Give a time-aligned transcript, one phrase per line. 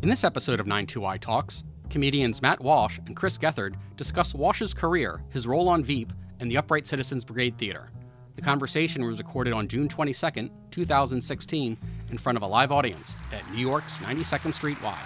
[0.00, 5.24] In this episode of 92Y Talks, comedians Matt Walsh and Chris Gethard discuss Walsh's career,
[5.30, 7.90] his role on Veep, and the Upright Citizens Brigade Theater.
[8.36, 11.78] The conversation was recorded on June 22, 2016,
[12.10, 14.98] in front of a live audience at New York's 92nd Street Y.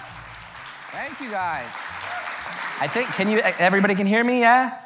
[0.90, 1.72] Thank you guys.
[2.78, 4.78] I think, can you, everybody can hear me, yeah?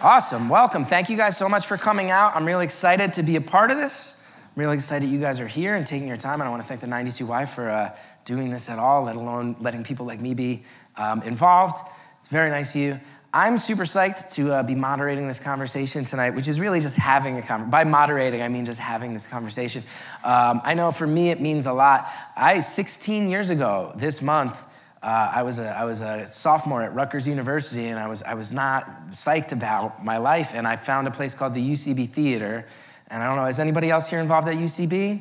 [0.00, 0.84] Awesome, welcome.
[0.84, 2.36] Thank you guys so much for coming out.
[2.36, 4.24] I'm really excited to be a part of this.
[4.56, 6.68] I'm really excited you guys are here and taking your time, and I want to
[6.68, 10.34] thank the 92Y for uh, doing this at all, let alone letting people like me
[10.34, 10.64] be
[10.96, 11.78] um, involved.
[12.18, 13.00] It's very nice of you.
[13.32, 17.38] I'm super psyched to uh, be moderating this conversation tonight, which is really just having
[17.38, 17.70] a conversation.
[17.70, 19.84] By moderating, I mean just having this conversation.
[20.24, 22.08] Um, I know for me it means a lot.
[22.36, 24.64] I, 16 years ago this month,
[25.00, 28.34] uh, I, was a, I was a sophomore at Rutgers University, and I was, I
[28.34, 32.66] was not psyched about my life, and I found a place called the UCB Theater.
[33.08, 34.90] And I don't know, is anybody else here involved at UCB?
[34.90, 35.18] We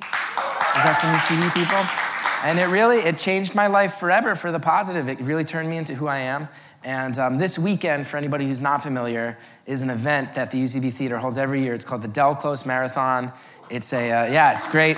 [0.84, 2.09] got some UCB people?
[2.42, 5.10] And it really, it changed my life forever for the positive.
[5.10, 6.48] It really turned me into who I am.
[6.86, 10.94] And um, this weekend, for anybody who's not familiar, is an event that the UCB
[10.94, 11.74] Theater holds every year.
[11.74, 13.34] It's called the Del Close Marathon.
[13.70, 14.96] It's a, uh, yeah, it's great.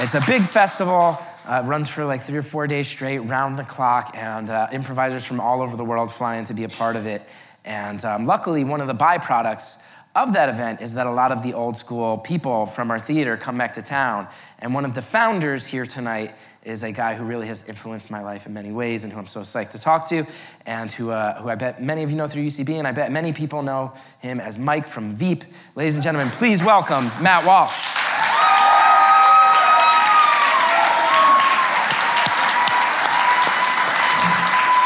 [0.00, 1.18] It's a big festival.
[1.46, 5.24] Uh, runs for like three or four days straight, round the clock, and uh, improvisers
[5.24, 7.22] from all over the world fly in to be a part of it.
[7.64, 11.42] And um, luckily, one of the byproducts of that event is that a lot of
[11.42, 14.26] the old school people from our theater come back to town.
[14.58, 16.34] And one of the founders here tonight
[16.66, 19.28] is a guy who really has influenced my life in many ways and who I'm
[19.28, 20.26] so psyched to talk to,
[20.66, 23.12] and who, uh, who I bet many of you know through UCB, and I bet
[23.12, 25.44] many people know him as Mike from Veep.
[25.76, 27.72] Ladies and gentlemen, please welcome Matt Walsh.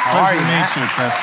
[0.02, 1.14] How are you, Pleasure to meet you, Chris.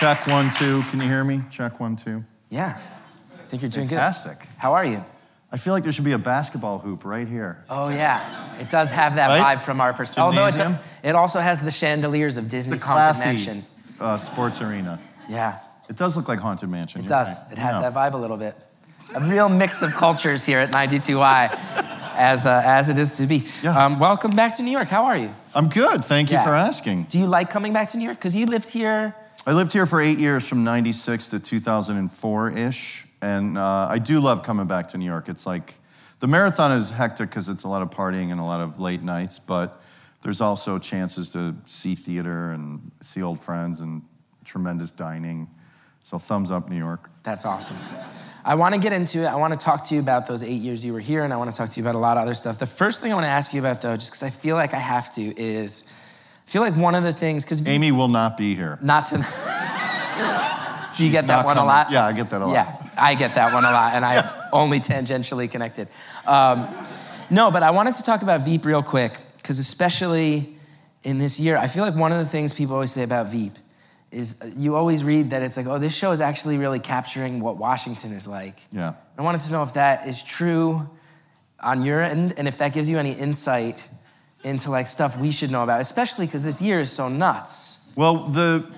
[0.00, 0.82] Check one, two.
[0.90, 1.42] Can you hear me?
[1.50, 2.24] Check one, two.
[2.50, 2.78] Yeah,
[3.38, 4.38] I think you're doing Fantastic.
[4.38, 4.48] good.
[4.56, 5.04] How are you?
[5.50, 7.64] I feel like there should be a basketball hoop right here.
[7.70, 8.20] Oh yeah,
[8.60, 9.56] it does have that Right?
[9.56, 10.22] vibe from our perspective.
[10.24, 10.78] Although it, Gymnasium?
[11.02, 13.64] it also has the chandeliers of Disney's Haunted Mansion.
[13.98, 14.98] uh, sports arena.
[15.28, 15.58] Yeah,
[15.88, 17.00] It does look like Haunted Mansion.
[17.02, 17.28] it does.
[17.44, 17.52] right.
[17.52, 18.54] It has that vibe a little bit.
[19.14, 21.48] A real mix of cultures here at 92Y,
[22.14, 23.46] as uh, as it is to be.
[23.62, 23.84] Yeah.
[23.86, 24.88] Um, welcome back to New York.
[24.88, 25.34] How are you?
[25.54, 26.04] I'm good.
[26.04, 26.44] Thank you Yeah.
[26.44, 27.04] for asking.
[27.04, 28.18] Do you like coming back to New York?
[28.18, 29.14] Because you lived here.
[29.46, 33.06] I lived here for eight years from 96 to 2004 ish.
[33.20, 35.28] And uh, I do love coming back to New York.
[35.28, 35.74] It's like
[36.20, 39.02] the marathon is hectic because it's a lot of partying and a lot of late
[39.02, 39.82] nights, but
[40.22, 44.02] there's also chances to see theater and see old friends and
[44.44, 45.48] tremendous dining.
[46.02, 47.10] So, thumbs up, New York.
[47.22, 47.76] That's awesome.
[48.44, 49.26] I want to get into it.
[49.26, 51.36] I want to talk to you about those eight years you were here, and I
[51.36, 52.58] want to talk to you about a lot of other stuff.
[52.58, 54.72] The first thing I want to ask you about, though, just because I feel like
[54.72, 55.92] I have to, is
[56.46, 58.78] I feel like one of the things because Amy will not be here.
[58.80, 59.16] not to.
[60.96, 61.92] Do you get that one a lot?
[61.92, 62.52] Yeah, I get that a lot.
[62.52, 65.88] Yeah, I get that one a lot, and I'm only tangentially connected.
[66.26, 66.68] Um,
[67.30, 70.54] no, but I wanted to talk about Veep real quick, because especially
[71.04, 73.52] in this year, I feel like one of the things people always say about Veep
[74.10, 77.40] is uh, you always read that it's like, oh, this show is actually really capturing
[77.40, 78.58] what Washington is like.
[78.72, 78.94] Yeah.
[79.16, 80.88] I wanted to know if that is true
[81.60, 83.86] on your end, and if that gives you any insight
[84.44, 87.86] into like stuff we should know about, especially because this year is so nuts.
[87.96, 88.70] Well, the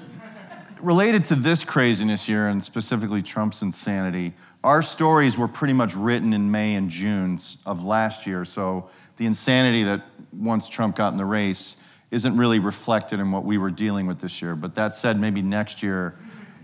[0.82, 4.32] related to this craziness year and specifically Trump's insanity,
[4.62, 8.44] our stories were pretty much written in May and June of last year.
[8.44, 10.02] So the insanity that
[10.32, 14.20] once Trump got in the race isn't really reflected in what we were dealing with
[14.20, 14.54] this year.
[14.54, 16.14] But that said, maybe next year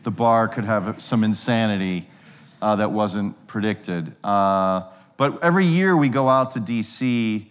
[0.03, 2.09] the bar could have some insanity
[2.63, 4.15] uh, that wasn't predicted.
[4.25, 4.83] Uh,
[5.17, 7.47] but every year we go out to DC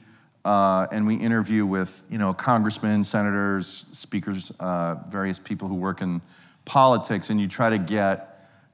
[0.46, 6.02] uh, and we interview with you know congressmen, senators, speakers, uh, various people who work
[6.02, 6.22] in
[6.66, 8.32] politics, and you try to get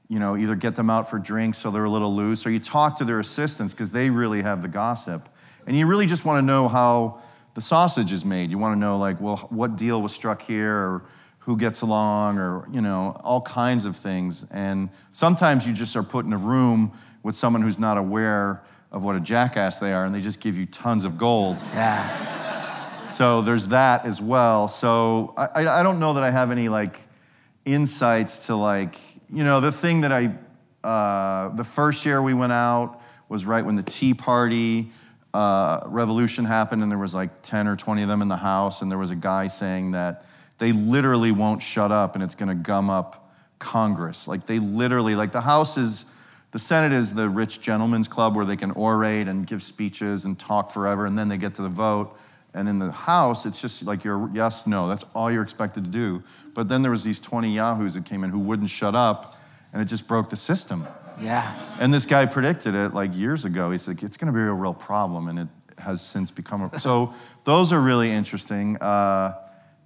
[0.08, 2.58] you know either get them out for drinks so they're a little loose, or you
[2.58, 5.28] talk to their assistants because they really have the gossip,
[5.66, 7.20] and you really just want to know how
[7.54, 8.50] the sausage is made.
[8.50, 11.02] You want to know like well what deal was struck here, or
[11.38, 16.02] who gets along, or you know all kinds of things, and sometimes you just are
[16.02, 16.92] put in a room
[17.22, 20.58] with someone who's not aware of what a jackass they are, and they just give
[20.58, 21.62] you tons of gold.
[21.72, 23.04] Yeah.
[23.04, 24.68] So there's that as well.
[24.68, 27.00] So I, I I don't know that I have any like
[27.64, 28.96] insights to like,
[29.30, 30.34] you know, the thing that I,
[30.86, 34.90] uh, the first year we went out was right when the Tea Party
[35.34, 38.82] uh, revolution happened, and there was like 10 or 20 of them in the house,
[38.82, 40.26] and there was a guy saying that
[40.58, 44.28] they literally won't shut up and it's gonna gum up Congress.
[44.28, 46.04] Like they literally, like the House is,
[46.50, 50.38] the Senate is the rich gentleman's club where they can orate and give speeches and
[50.38, 52.16] talk forever, and then they get to the vote.
[52.54, 54.88] And in the House, it's just like your yes, no.
[54.88, 56.22] That's all you're expected to do.
[56.54, 59.40] But then there was these 20 yahoos that came in who wouldn't shut up,
[59.72, 60.86] and it just broke the system.
[61.20, 61.56] Yeah.
[61.80, 63.70] And this guy predicted it like years ago.
[63.70, 66.70] He's like, it's going to be a real problem, and it has since become.
[66.72, 67.14] A, so
[67.44, 69.38] those are really interesting, uh,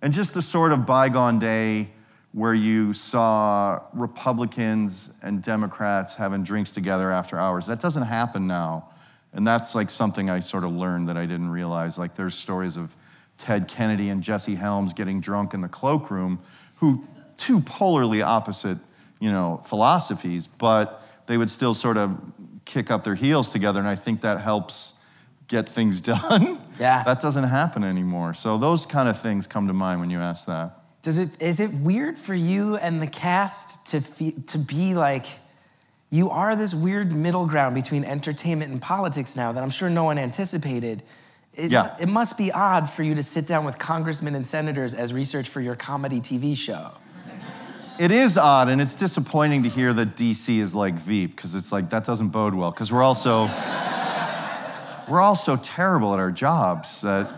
[0.03, 1.89] and just the sort of bygone day
[2.33, 7.67] where you saw Republicans and Democrats having drinks together after hours.
[7.67, 8.91] That doesn't happen now.
[9.37, 11.99] And that's like something I sort of learned that I didn't realize.
[11.99, 12.97] Like there's stories of
[13.37, 16.41] Ted Kennedy and Jesse Helms getting drunk in the cloakroom,
[16.77, 17.07] who
[17.37, 18.79] two polarly opposite,
[19.21, 22.19] you know, philosophies, but they would still sort of
[22.65, 23.79] kick up their heels together.
[23.79, 24.95] And I think that helps
[25.49, 26.59] get things done.
[26.81, 27.03] Yeah.
[27.05, 28.33] that doesn't happen anymore.
[28.33, 30.79] So those kind of things come to mind when you ask that.
[31.03, 35.27] Does it is it weird for you and the cast to fe- to be like
[36.11, 40.05] you are this weird middle ground between entertainment and politics now that I'm sure no
[40.05, 41.03] one anticipated.
[41.55, 41.97] It, Yeah.
[41.99, 45.49] it must be odd for you to sit down with congressmen and senators as research
[45.49, 46.93] for your comedy TV show.
[47.99, 51.73] It is odd, and it's disappointing to hear that DC is like Veep, because it's
[51.73, 52.71] like that doesn't bode well.
[52.71, 53.47] Because we're also
[55.09, 57.29] we're all so terrible at our jobs that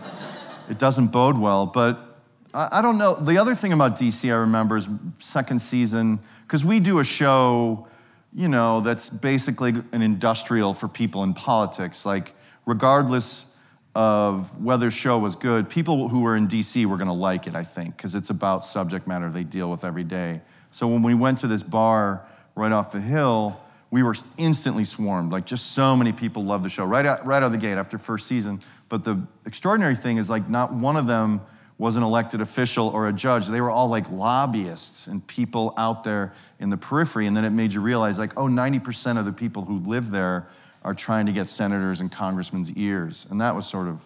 [0.69, 1.65] it doesn't bode well.
[1.65, 2.17] But
[2.53, 3.15] I, I don't know.
[3.15, 4.89] The other thing about DC I remember is
[5.19, 7.87] second season, because we do a show,
[8.33, 12.05] you know, that's basically an industrial for people in politics.
[12.05, 12.33] Like,
[12.65, 13.55] regardless
[13.95, 17.63] of whether show was good, people who were in DC were gonna like it, I
[17.63, 20.41] think, because it's about subject matter they deal with every day.
[20.71, 23.59] So when we went to this bar right off the hill,
[23.91, 25.31] we were instantly swarmed.
[25.31, 27.77] Like just so many people loved the show right out, right out of the gate
[27.77, 28.61] after first season.
[28.87, 31.41] But the extraordinary thing is like not one of them
[31.79, 33.47] was an elected official or a judge.
[33.47, 37.25] They were all like lobbyists and people out there in the periphery.
[37.25, 40.47] And then it made you realize like, oh, 90% of the people who live there
[40.83, 43.25] are trying to get senators and congressmen's ears.
[43.31, 44.01] And that was sort of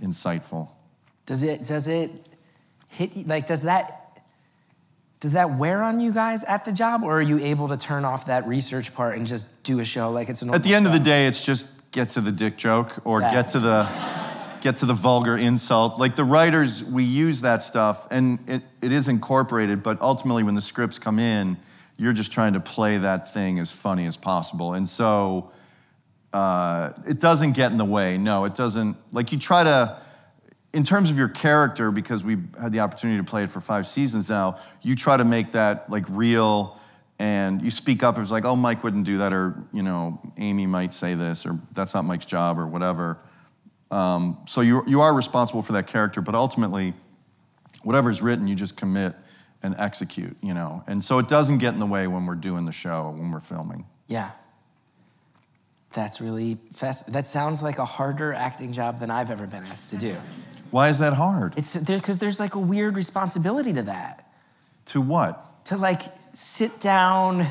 [0.00, 0.68] insightful.
[1.26, 2.10] Does it does it
[2.88, 4.22] hit you like does that
[5.18, 8.04] does that wear on you guys at the job or are you able to turn
[8.04, 10.74] off that research part and just do a show like it's a normal At the
[10.74, 13.88] end of the day, it's just get to the dick joke or get to the
[14.60, 15.98] get to the vulgar insult.
[15.98, 20.54] Like the writers, we use that stuff and it, it is incorporated, but ultimately when
[20.54, 21.56] the scripts come in,
[21.96, 24.74] you're just trying to play that thing as funny as possible.
[24.74, 25.50] And so
[26.32, 28.18] uh, it doesn't get in the way.
[28.18, 28.96] No, it doesn't.
[29.12, 29.98] Like you try to,
[30.72, 33.86] in terms of your character, because we've had the opportunity to play it for five
[33.86, 36.78] seasons now, you try to make that like real
[37.18, 38.18] and you speak up.
[38.18, 41.58] It's like, oh, Mike wouldn't do that, or, you know, Amy might say this, or
[41.72, 43.16] that's not Mike's job, or whatever.
[43.90, 46.94] Um, so you, you are responsible for that character, but ultimately,
[47.82, 49.14] whatever's written, you just commit
[49.62, 50.82] and execute, you know.
[50.86, 53.40] And so it doesn't get in the way when we're doing the show, when we're
[53.40, 53.86] filming.
[54.06, 54.30] Yeah.
[55.92, 57.12] That's really fast.
[57.12, 60.16] That sounds like a harder acting job than I've ever been asked to do.
[60.70, 61.54] Why is that hard?
[61.56, 64.28] It's because there's like a weird responsibility to that.
[64.86, 65.64] to what?
[65.66, 66.02] To like
[66.34, 67.46] sit down,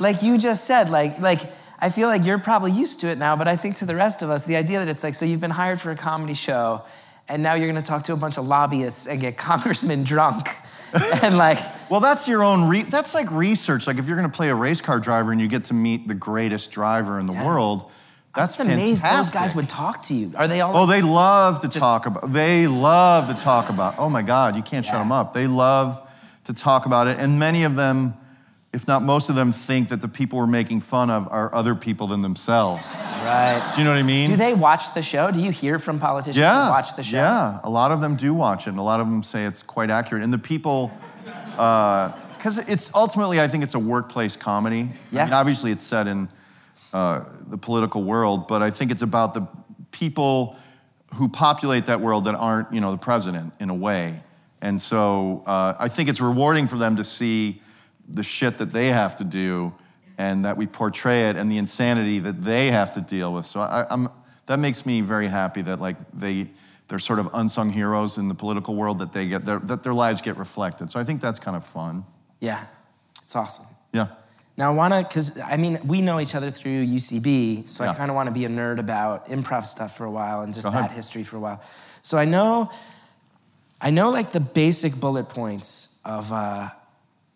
[0.00, 1.40] like you just said, like like
[1.78, 4.22] I feel like you're probably used to it now, but I think to the rest
[4.22, 6.82] of us, the idea that it's like, so you've been hired for a comedy show,
[7.28, 10.48] and now you're gonna talk to a bunch of lobbyists and get congressmen drunk,
[11.22, 11.58] and like,
[11.90, 12.68] Well, that's your own.
[12.68, 13.86] Re- that's like research.
[13.86, 16.06] Like if you're going to play a race car driver and you get to meet
[16.06, 17.44] the greatest driver in the Yeah.
[17.46, 17.90] world,
[18.34, 19.34] that's I'm amazed fantastic.
[19.34, 20.32] those guys would talk to you.
[20.36, 20.76] Are they all?
[20.76, 22.32] Oh, they love to talk about.
[22.32, 23.98] They love to talk about.
[23.98, 25.32] Oh my God, you can't shut them up.
[25.34, 26.00] They love
[26.44, 28.14] to talk about it, and many of them,
[28.74, 31.76] if not most of them, think that the people we're making fun of are other
[31.76, 33.00] people than themselves.
[33.02, 33.70] right.
[33.72, 34.28] Do you know what I mean?
[34.28, 35.30] Do they watch the show?
[35.30, 37.18] Do you hear from politicians yeah, who watch the show?
[37.18, 39.62] Yeah, a lot of them do watch it, and a lot of them say it's
[39.62, 40.24] quite accurate.
[40.24, 40.90] And the people,
[41.52, 44.90] because it's ultimately, I think it's a workplace comedy.
[45.12, 45.22] Yeah.
[45.22, 46.28] I mean, obviously, it's set in
[46.92, 49.46] uh, the political world, but I think it's about the
[49.92, 50.56] people
[51.14, 54.20] who populate that world that aren't, you know, the president in a way.
[54.60, 57.60] And so uh, I think it's rewarding for them to see
[58.08, 59.72] the shit that they have to do
[60.18, 63.46] and that we portray it and the insanity that they have to deal with.
[63.46, 64.08] So I, I'm,
[64.46, 66.50] that makes me very happy that like they,
[66.88, 69.94] they're sort of unsung heroes in the political world that they get, their, that their
[69.94, 70.90] lives get reflected.
[70.90, 72.04] So I think that's kind of fun.
[72.40, 72.64] Yeah,
[73.22, 73.66] it's awesome.
[73.92, 74.08] Yeah.
[74.56, 78.10] Now I wanna, cause I mean, we know each other through UCB, so I kind
[78.10, 80.92] of want to be a nerd about improv stuff for a while and just that
[80.92, 81.60] history for a while.
[82.02, 82.70] So I know,
[83.80, 86.32] I know like the basic bullet points of.
[86.32, 86.68] Uh,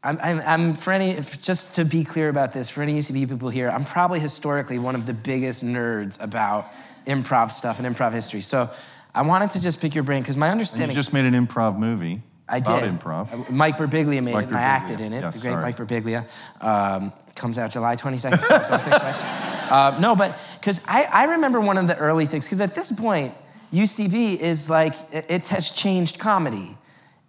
[0.02, 3.28] I'm, I'm, I'm for any, if- just to be clear about this, for any UCB
[3.28, 6.68] people here, I'm probably historically one of the biggest nerds about
[7.06, 8.40] improv stuff and improv history.
[8.40, 8.70] So
[9.14, 10.90] I wanted to just pick your brain because my And understanding.
[10.90, 12.84] you just made an improv movie I did.
[12.84, 13.32] improv.
[13.48, 15.20] Uh, Mike Birbiglia made Mike it, and I acted in it.
[15.20, 15.62] Yes, the great sorry.
[15.64, 16.24] Mike Birbiglia.
[16.62, 18.48] Um, comes out July 22nd.
[18.68, 19.20] Don't think twice.
[19.22, 22.90] Uh, no, but because I, I remember one of the early things, because at this
[22.92, 23.34] point,
[23.72, 26.76] UCB is like, it, it has changed comedy.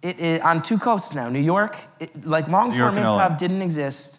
[0.02, 1.28] It, on two coasts now.
[1.28, 4.18] New York, it, like long New form improv didn't exist.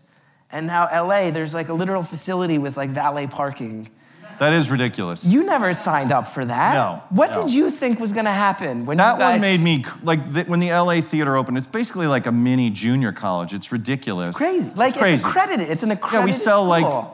[0.51, 3.89] And now LA, there's like a literal facility with like valet parking
[4.37, 5.25] That is ridiculous.
[5.25, 6.73] You never signed up for that.
[6.75, 7.43] No, What no.
[7.43, 9.31] did you think was going to happen when that you guys?
[9.33, 11.57] one made me like the, when the LA theater opened.
[11.57, 13.53] It's basically like a mini junior college.
[13.53, 14.29] It's ridiculous.
[14.29, 14.69] It's crazy.
[14.75, 15.27] Like it's, crazy.
[15.27, 15.67] accredited.
[15.69, 17.07] It's an accredited yeah, we sell like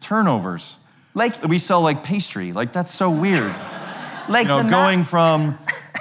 [0.00, 0.76] turnovers.
[1.14, 2.52] like We sell like pastry.
[2.52, 3.54] Like that's so weird.
[4.28, 5.58] Like You know, the ma- going from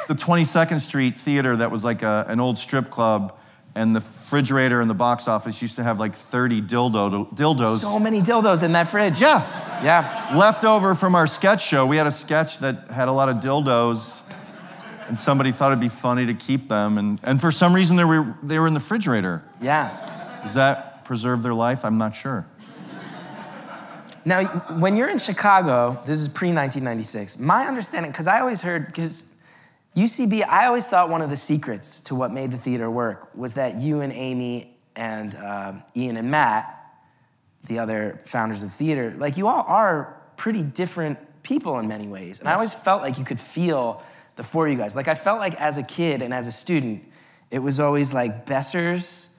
[0.08, 3.38] the 22nd Street theater that was like a, an old strip club,
[3.76, 7.80] and the refrigerator in the box office used to have like 30 dildo dildos.
[7.80, 9.20] so many dildos in that fridge.
[9.22, 9.44] yeah,
[9.84, 10.36] Yeah.
[10.38, 11.86] left over from our sketch show.
[11.86, 14.22] We had a sketch that had a lot of dildos,
[15.08, 18.06] and somebody thought it'd be funny to keep them, and, and for some reason they
[18.06, 19.42] were they were in the refrigerator.
[19.62, 19.90] Yeah.
[20.44, 21.84] Does that preserve their life?
[21.86, 22.46] I'm not sure.
[24.26, 24.44] Now,
[24.78, 27.40] when you're in Chicago, this is pre 1996.
[27.40, 29.26] My understanding, because I always heard, because
[29.96, 33.56] UCB, I always thought one of the secrets to what made the theater work was
[33.56, 36.78] that you and Amy and uh, Ian and Matt,
[37.68, 42.08] the other founders of the theater, like you all are pretty different people in many
[42.08, 42.40] ways.
[42.40, 44.04] And I always felt like you could feel
[44.36, 44.96] the four of you guys.
[44.96, 47.04] Like I felt like as a kid and as a student,
[47.50, 49.30] it was always like Besser's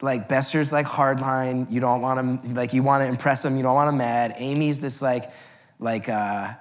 [0.00, 1.70] like Besser's like hardline.
[1.70, 3.56] You don't want to like you want to impress him.
[3.56, 4.34] You don't want him mad.
[4.36, 5.30] Amy's this like
[5.78, 6.52] like uh,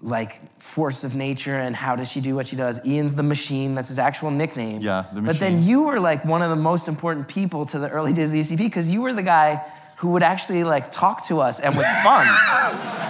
[0.00, 2.84] like force of nature and how does she do what she does.
[2.86, 3.74] Ian's the machine.
[3.74, 4.80] That's his actual nickname.
[4.80, 5.26] Yeah, the machine.
[5.26, 8.30] But then you were like one of the most important people to the early days
[8.30, 9.64] of UCB because you were the guy
[9.98, 12.26] who would actually like talk to us and was fun.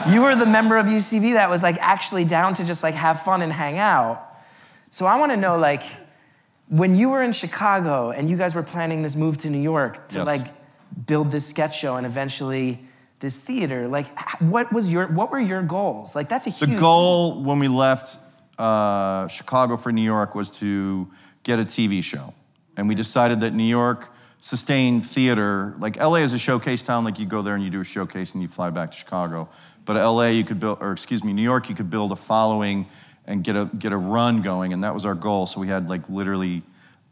[0.13, 3.23] you were the member of UCB that was like actually down to just like have
[3.23, 4.23] fun and hang out.
[4.91, 5.83] So I want to know like
[6.69, 10.09] when you were in Chicago and you guys were planning this move to New York
[10.09, 10.27] to Yes.
[10.27, 10.47] like
[11.07, 12.81] build this sketch show and eventually
[13.21, 14.07] this theater, like
[14.41, 16.15] what was your what were your goals?
[16.15, 18.19] Like that's a huge The goal when we left
[18.59, 21.09] uh, Chicago for New York was to
[21.43, 22.35] get a TV show.
[22.77, 27.19] And we decided that New York sustained theater, like LA is a showcase town, like
[27.19, 29.49] you go there and you do a showcase and you fly back to Chicago.
[29.87, 32.87] But LA, you could build, or excuse me, New York, you could build a following
[33.27, 35.47] and get a, get a run going, and that was our goal.
[35.47, 36.63] So we had like literally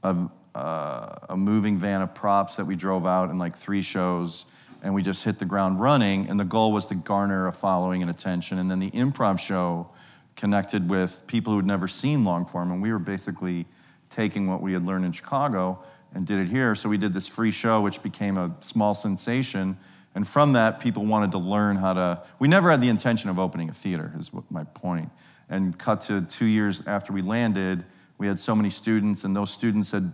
[0.03, 4.47] a, uh, a moving van of props that we drove out in like three shows
[4.85, 8.03] and we just hit the ground running and the goal was to garner a following
[8.03, 8.59] and attention.
[8.59, 9.89] And then the improv show
[10.37, 13.67] connected with people who had never seen long form and we were basically
[14.11, 15.83] taking what we had learned in chicago
[16.15, 16.75] and did it here.
[16.75, 19.77] So we did this free show which became a small sensation.
[20.15, 23.39] And from that people wanted to learn how to we never had the intention of
[23.39, 25.09] opening a theater is my point
[25.51, 27.85] and cut to two years after we landed
[28.19, 30.13] we had so many students and those students had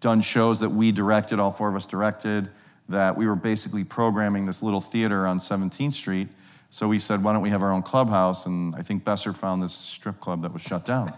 [0.00, 2.50] done shows that we directed, all four of us directed,
[2.88, 6.28] that we were basically programming this little theater on 17th Street.
[6.70, 8.46] So we said, why don't we have our own clubhouse?
[8.46, 11.12] And I think Besser found this strip club that was shut down.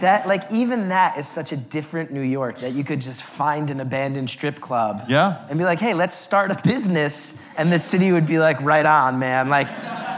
[0.00, 3.70] that like even that is such a different New York that you could just find
[3.70, 5.06] an abandoned strip club.
[5.08, 5.44] Yeah.
[5.48, 7.36] And be like, hey, let's start a business.
[7.56, 9.48] And the city would be like, right on, man.
[9.48, 9.68] Like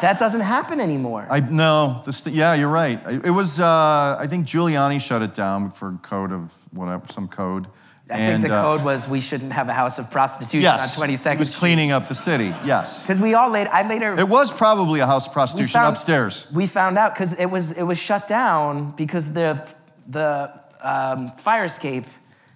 [0.02, 1.26] that doesn't happen anymore.
[1.30, 3.00] I no, this, yeah, you're right.
[3.06, 7.66] It was, uh, I think Giuliani shut it down for code of whatever, some code.
[8.10, 11.08] I think the uh, code was we shouldn't have a house of prostitution yes, on
[11.08, 12.52] 22nd It was cleaning up the city.
[12.64, 15.94] Yes, Because we all later, I later, it was probably a house of prostitution found-
[15.94, 16.50] upstairs.
[16.52, 19.64] we found out because it was it was shut down because the
[20.08, 20.52] the
[20.82, 22.06] um, fire escape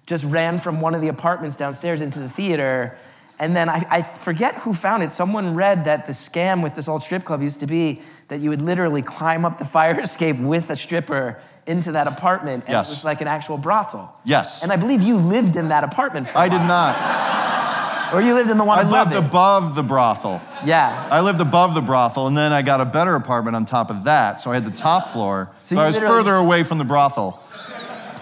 [0.06, 2.98] just ran from one of the apartments downstairs into the theater.
[3.38, 5.10] And then I, I forget who found it.
[5.10, 8.48] Someone read that the scam with this old strip club used to be that you
[8.50, 12.88] would literally climb up the fire escape with a stripper into that apartment, and Yes.
[12.88, 14.14] it was like an actual brothel.
[14.24, 14.62] Yes.
[14.62, 16.28] And I believe you lived in that apartment.
[16.28, 18.12] For a I did not.
[18.12, 19.28] Or you lived in the one I above lived it.
[19.28, 20.40] above the brothel.
[20.64, 21.08] Yeah.
[21.10, 24.04] I lived above the brothel, and then I got a better apartment on top of
[24.04, 24.40] that.
[24.40, 25.50] So I had the top floor.
[25.62, 27.42] So So, I was further away from the brothel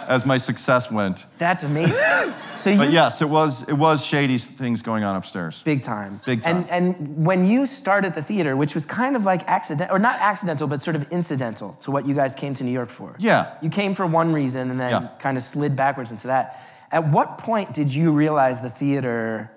[0.08, 1.26] as my success went.
[1.38, 2.34] That's amazing.
[2.54, 5.62] So you But yes, it was it was shady things going on upstairs.
[5.62, 6.20] Big time.
[6.26, 6.56] Big time.
[6.56, 10.20] And and when you started the theater, which was kind of like accident or not
[10.20, 13.16] accidental, but sort of incidental to what you guys came to New York for.
[13.18, 13.54] Yeah.
[13.62, 15.08] You came for one reason and then Yeah.
[15.18, 16.60] kind of slid backwards into that.
[16.90, 19.50] At what point did you realize the theater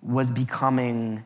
[0.00, 1.24] was becoming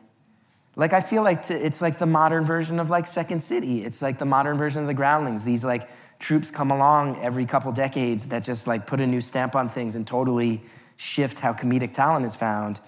[0.75, 3.85] like I feel like it's like the modern version of like Second City.
[3.85, 5.43] It's like the modern version of the Groundlings.
[5.43, 5.87] These like
[6.21, 9.95] troops come along every couple decades that just like put a new stamp on things
[9.95, 10.61] and totally
[10.95, 12.79] shift how comedic talent is found.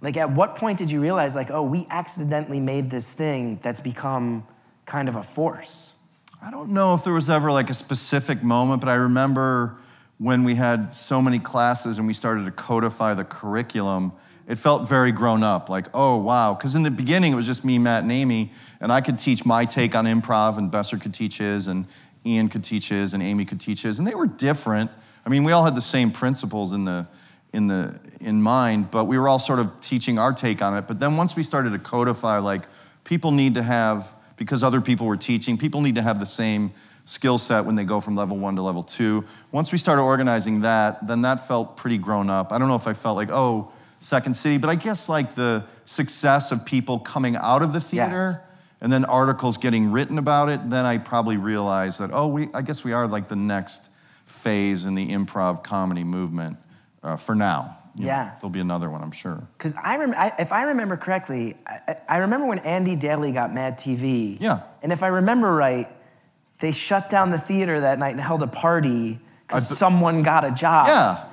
[0.00, 3.80] Like at what point did you realize like oh we accidentally made this thing that's
[3.80, 4.46] become
[4.86, 5.96] kind of a force?
[6.42, 9.76] I don't know if there was ever like a specific moment, but I remember
[10.16, 14.12] when we had so many classes and we started to codify the curriculum,
[14.46, 15.68] it felt very grown up.
[15.68, 16.54] Like, oh, wow.
[16.54, 19.46] Because in the beginning, it was just me, Matt, and Amy, and I could teach
[19.46, 21.86] my take on improv, and Besser could teach his, and
[22.24, 23.98] Ian could teach his, and Amy could teach his.
[23.98, 24.90] And they were different.
[25.24, 27.06] I mean, we all had the same principles in the
[27.52, 30.86] in the in mind, but we were all sort of teaching our take on it.
[30.86, 32.62] But then once we started to codify, like
[33.04, 35.58] people need to have because other people were teaching.
[35.58, 36.72] People need to have the same
[37.04, 39.24] skill set when they go from level one to level two.
[39.50, 42.52] Once we started organizing that, then that felt pretty grown up.
[42.52, 45.64] I don't know if I felt like, oh, Second City, but I guess like the
[45.84, 48.49] success of people coming out of the theater Yes.
[48.80, 52.62] And then articles getting written about it, then I probably realized that, oh, we, I
[52.62, 53.90] guess we are like the next
[54.24, 56.56] phase in the improv comedy movement
[57.02, 57.76] uh, for now.
[57.96, 58.32] You know, Yeah.
[58.40, 59.42] there'll be another one, I'm sure.
[59.58, 63.52] Because I, rem- I, if I remember correctly, I, I remember when Andy Daly got
[63.52, 64.38] Mad TV.
[64.40, 64.60] Yeah.
[64.82, 65.88] And if I remember right,
[66.60, 70.44] they shut down the theater that night and held a party because th- someone got
[70.44, 70.86] a job.
[70.86, 71.24] Yeah,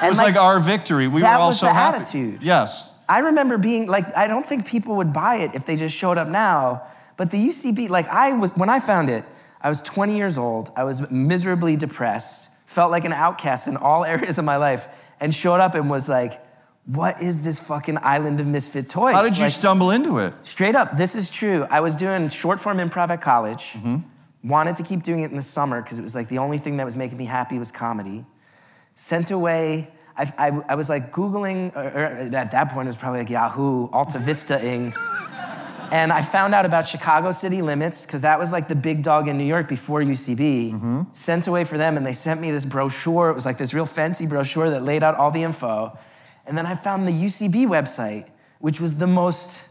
[0.00, 1.06] and it was like, our victory.
[1.06, 1.98] We were all was so the happy.
[1.98, 2.42] attitude.
[2.42, 2.98] Yes.
[3.10, 6.16] I remember being like, I don't think people would buy it if they just showed
[6.16, 6.82] up now.
[7.16, 9.24] But the UCB, like I was, when I found it,
[9.60, 10.70] I was 20 years old.
[10.76, 14.88] I was miserably depressed, felt like an outcast in all areas of my life,
[15.18, 16.40] and showed up and was like,
[16.86, 19.12] what is this fucking island of misfit toys?
[19.14, 20.32] How did you Like, stumble into it?
[20.40, 21.66] Straight up, this is true.
[21.68, 23.72] I was doing short form improv at college.
[23.72, 24.48] Mm-hmm.
[24.48, 26.76] Wanted to keep doing it in the summer because it was like the only thing
[26.78, 28.24] that was making me happy was comedy.
[28.94, 29.88] Sent away.
[30.16, 32.04] I, I, I was like Googling, or, or
[32.36, 34.92] at that point it was probably like Yahoo, Alta Vista ing.
[35.92, 39.26] And I found out about Chicago City Limits because that was like the big dog
[39.26, 40.72] in New York before UCB.
[40.72, 41.02] Mm-hmm.
[41.12, 43.30] Sent away for them, and they sent me this brochure.
[43.30, 45.96] It was like this real fancy brochure that laid out all the info.
[46.46, 48.28] And then I found the UCB website,
[48.60, 49.68] which was the most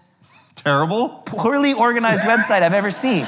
[0.55, 1.24] Terrible?
[1.25, 3.25] poorly organized website I've ever seen.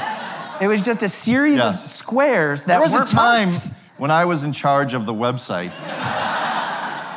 [0.59, 3.67] It was just a series of squares that There was a time marked.
[3.97, 5.71] when I was in charge of the website,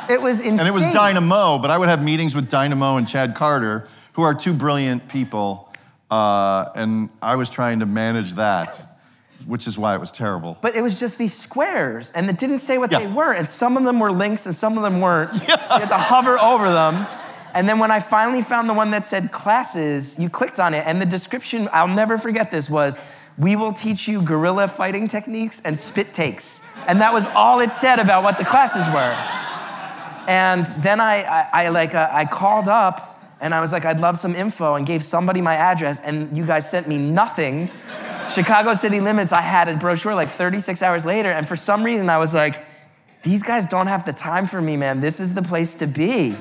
[0.09, 0.59] It was insane.
[0.59, 4.21] and it was Dynamo, but I would have meetings with Dynamo and Chad Carter, who
[4.21, 5.73] are two brilliant people,
[6.11, 8.81] uh, and I was trying to manage that,
[9.47, 10.57] which is why it was terrible.
[10.61, 12.99] But it was just these squares, and it didn't say what Yeah.
[12.99, 13.33] they were.
[13.33, 15.31] And some of them were links, and some of them weren't.
[15.35, 15.47] So you
[15.81, 17.07] had to hover over them.
[17.53, 20.83] And then when I finally found the one that said classes, you clicked on it,
[20.85, 22.99] and the description, I'll never forget this, was
[23.37, 26.61] we will teach you guerrilla fighting techniques and spit takes.
[26.87, 29.15] And that was all it said about what the classes were.
[30.27, 33.11] And then I, I, I like, uh, I called up
[33.41, 36.45] and I was like, I'd love some info and gave somebody my address, and you
[36.45, 37.69] guys sent me nothing.
[38.29, 42.09] Chicago City Limits, I had a brochure like 36 hours later, and for some reason
[42.09, 42.65] I was like,
[43.23, 45.01] these guys don't have the time for me, man.
[45.01, 46.35] This is the place to be.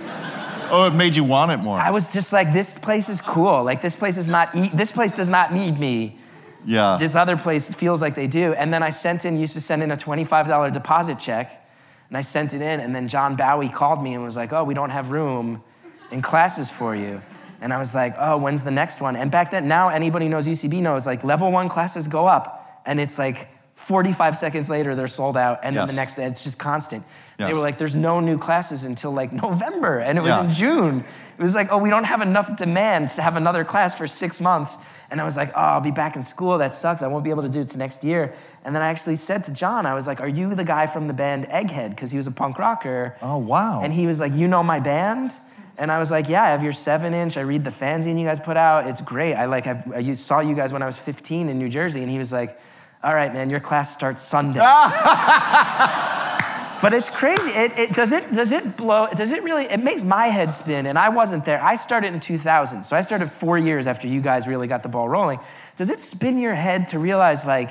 [0.71, 1.77] Oh, it made you want it more.
[1.79, 3.65] I was just like, this place is cool.
[3.65, 6.19] Like this place is not, e- this place does not need me.
[6.65, 6.97] yeah.
[6.99, 8.55] This other place feels like they do.
[8.55, 11.64] And then I sent in, used to send in a $25 deposit check,
[12.15, 14.63] and I sent it in, and then John Bowie called me and was like, oh,
[14.63, 15.61] we don't have room
[16.13, 17.21] in classes for you.
[17.61, 19.17] And I was like, oh, when's the next one?
[19.17, 23.01] And back then, now anybody knows UCB knows, like level one classes go up, and
[23.01, 26.17] it's like 45 seconds later, they're sold out, and then the Yes.
[26.17, 27.03] next, it's just constant.
[27.37, 30.45] They were like, there's no new classes until like November, and it was Yeah.
[30.45, 31.05] in June.
[31.37, 34.41] It was like, oh, we don't have enough demand to have another class for six
[34.41, 34.77] months.
[35.11, 36.59] And I was like, oh, I'll be back in school.
[36.59, 37.03] That sucks.
[37.03, 38.35] I won't be able to do it to next year.
[38.65, 41.09] And then I actually said to John, I was like, are you the guy from
[41.09, 41.91] the band Egghead?
[41.91, 43.17] Because he was a punk rocker.
[43.23, 43.81] Oh, wow.
[43.83, 45.33] And he was like, you know my band?
[45.77, 47.37] And I was like, yeah, I have your seven inch.
[47.37, 48.87] I read the fanzine you guys put out.
[48.87, 49.35] It's great.
[49.35, 52.01] I like, I've, I saw you guys when I was 15 in New Jersey.
[52.03, 52.59] And he was like,
[53.03, 54.61] all right, man, your class starts Sunday.
[56.85, 57.51] But it's crazy.
[57.53, 59.09] It, it, does it does it blow?
[59.09, 59.65] Does it really?
[59.65, 60.85] It makes my head spin.
[60.85, 61.63] And I wasn't there.
[61.65, 64.91] I started in 2000, so I started four years after you guys really got the
[64.91, 65.41] ball rolling.
[65.79, 67.71] Does it spin your head to realize like?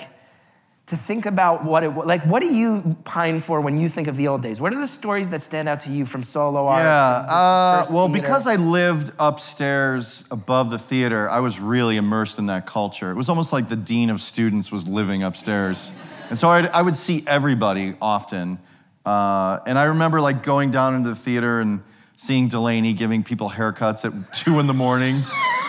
[0.88, 4.18] To think about what it like, what do you pine for when you think of
[4.18, 4.60] the old days?
[4.60, 6.84] What are the stories that stand out to you from solo arts?
[6.84, 8.22] Yeah, uh, well, theater?
[8.22, 13.12] because I lived upstairs above the theater, I was really immersed in that culture.
[13.12, 15.94] It was almost like the dean of students was living upstairs.
[16.28, 18.60] And so I'd, I would see everybody often.
[19.06, 21.84] Uh, and I remember like going down into the theater and
[22.16, 25.22] seeing Delaney giving people haircuts at two in the morning.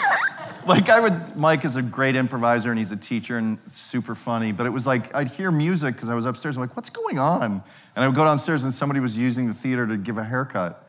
[0.67, 4.53] like I would, Mike is a great improviser and he's a teacher and super funny,
[4.53, 6.57] but it was like I'd hear music because I was upstairs.
[6.57, 7.43] And I'm like, what's going on?
[7.43, 7.63] And
[7.97, 10.81] I would go downstairs and somebody was using the theater to give a haircut.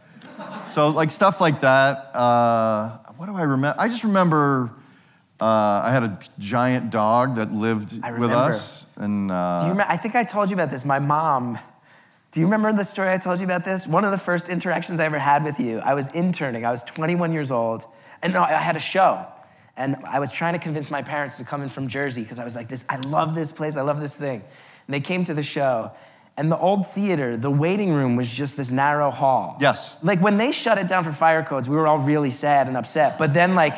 [0.71, 2.15] So like stuff like that.
[2.15, 3.79] Uh, what do I remember?
[3.79, 4.71] I just remember
[5.39, 9.91] uh, I had a giant dog that lived with us, and uh, Do you remember?
[9.91, 10.85] I think I told you about this.
[10.85, 11.57] My mom.
[12.35, 13.87] Do you remember the story I told you about this?
[13.87, 15.79] One of the first interactions I ever had with you.
[15.79, 16.65] I was interning.
[16.65, 17.85] I was 21 years old,
[18.21, 19.25] and no, I had a show,
[19.77, 22.43] and I was trying to convince my parents to come in from Jersey because I
[22.43, 23.77] was like, "This, I love this place.
[23.77, 25.93] I love this thing." And they came to the show,
[26.35, 29.57] and the old theater, the waiting room was just this narrow hall.
[29.61, 30.03] Yes.
[30.03, 32.75] Like when they shut it down for fire codes, we were all really sad and
[32.75, 33.17] upset.
[33.17, 33.75] But then, like,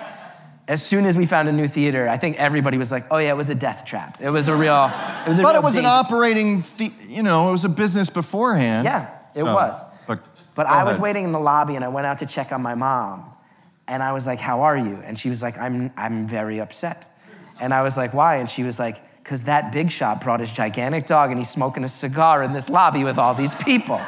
[0.67, 3.29] as soon as we found a new theater, I think everybody was like, "Oh yeah,
[3.29, 4.17] it was a death trap.
[4.19, 4.91] It was a real,
[5.25, 8.09] it was a but it was an operating, the- you know, it was a business
[8.09, 8.83] beforehand.
[8.85, 9.83] Yeah, it So, was.
[10.07, 10.19] But,
[10.55, 12.75] But I was waiting in the lobby and I went out to check on my
[12.75, 13.25] mom.
[13.87, 14.99] And I was like, How are you?
[15.05, 17.05] And she was like, I'm, I'm very upset.
[17.61, 18.35] And I was like, Why?
[18.37, 21.83] And she was like, Because that big shot brought his gigantic dog and he's smoking
[21.85, 24.01] a cigar in this lobby with all these people.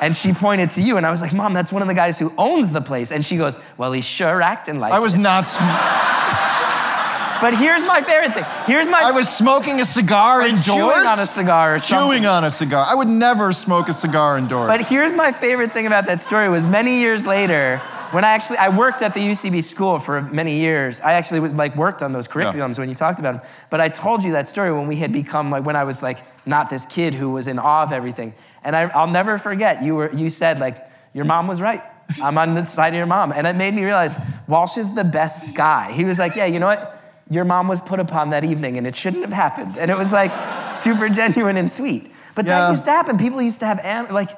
[0.00, 2.18] And she pointed to you, and I was like, Mom, that's one of the guys
[2.18, 3.12] who owns the place.
[3.12, 5.18] And she goes, Well, he's sure acting like I was it.
[5.18, 5.46] not.
[5.46, 5.62] Sm-
[7.40, 8.44] But here's my favorite thing.
[8.66, 10.64] Here's my I was smoking a cigar indoors.
[10.66, 12.06] chewing on a cigar or something.
[12.08, 12.84] Chewing on a cigar.
[12.86, 14.68] I would never smoke a cigar indoors.
[14.68, 17.80] But here's my favorite thing about that story was many years later,
[18.12, 21.00] when I actually I worked at the UCB school for many years.
[21.00, 23.50] I actually like worked on those curriculums when you talked about them.
[23.70, 26.18] But I told you that story when we had become like when I was like
[26.46, 28.34] not this kid who was in awe of everything.
[28.64, 31.82] And I, I'll never forget you were you said like your mom was right.
[32.22, 34.18] I'm on the side of your mom, and it made me realize
[34.48, 35.92] Walsh is the best guy.
[35.92, 37.00] He was like, yeah, you know what?
[37.30, 39.76] Your mom was put upon that evening, and it shouldn't have happened.
[39.78, 40.32] And it was like
[40.72, 42.10] super genuine and sweet.
[42.34, 43.16] But that used to happen.
[43.18, 44.30] People used to have am- like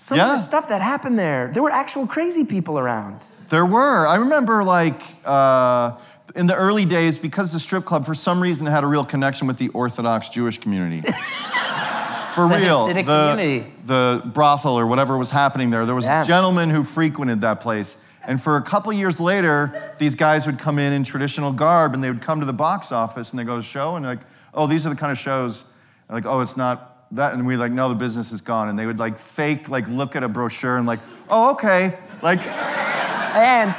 [0.00, 1.50] some of the stuff that happened there.
[1.52, 3.26] There were actual crazy people around.
[3.50, 4.06] There were.
[4.06, 5.98] I remember, like, uh,
[6.34, 9.46] in the early days, because the strip club, for some reason, had a real connection
[9.46, 11.02] with the Orthodox Jewish community.
[12.34, 12.86] for The real.
[12.88, 13.72] Hasidic the, community.
[13.84, 16.22] the brothel or whatever was happening there, there was Yeah.
[16.22, 17.98] a gentleman who frequented that place.
[18.24, 22.02] And for a couple years later, these guys would come in in traditional garb and
[22.02, 24.20] they would come to the box office and they go to show and like,
[24.54, 25.64] oh, these are the kind of shows.
[26.08, 27.34] And like, oh, it's not that.
[27.34, 28.68] And we like, no, the business is gone.
[28.68, 31.98] And they would like fake, like look at a brochure and like, oh, okay.
[32.22, 33.70] Like, And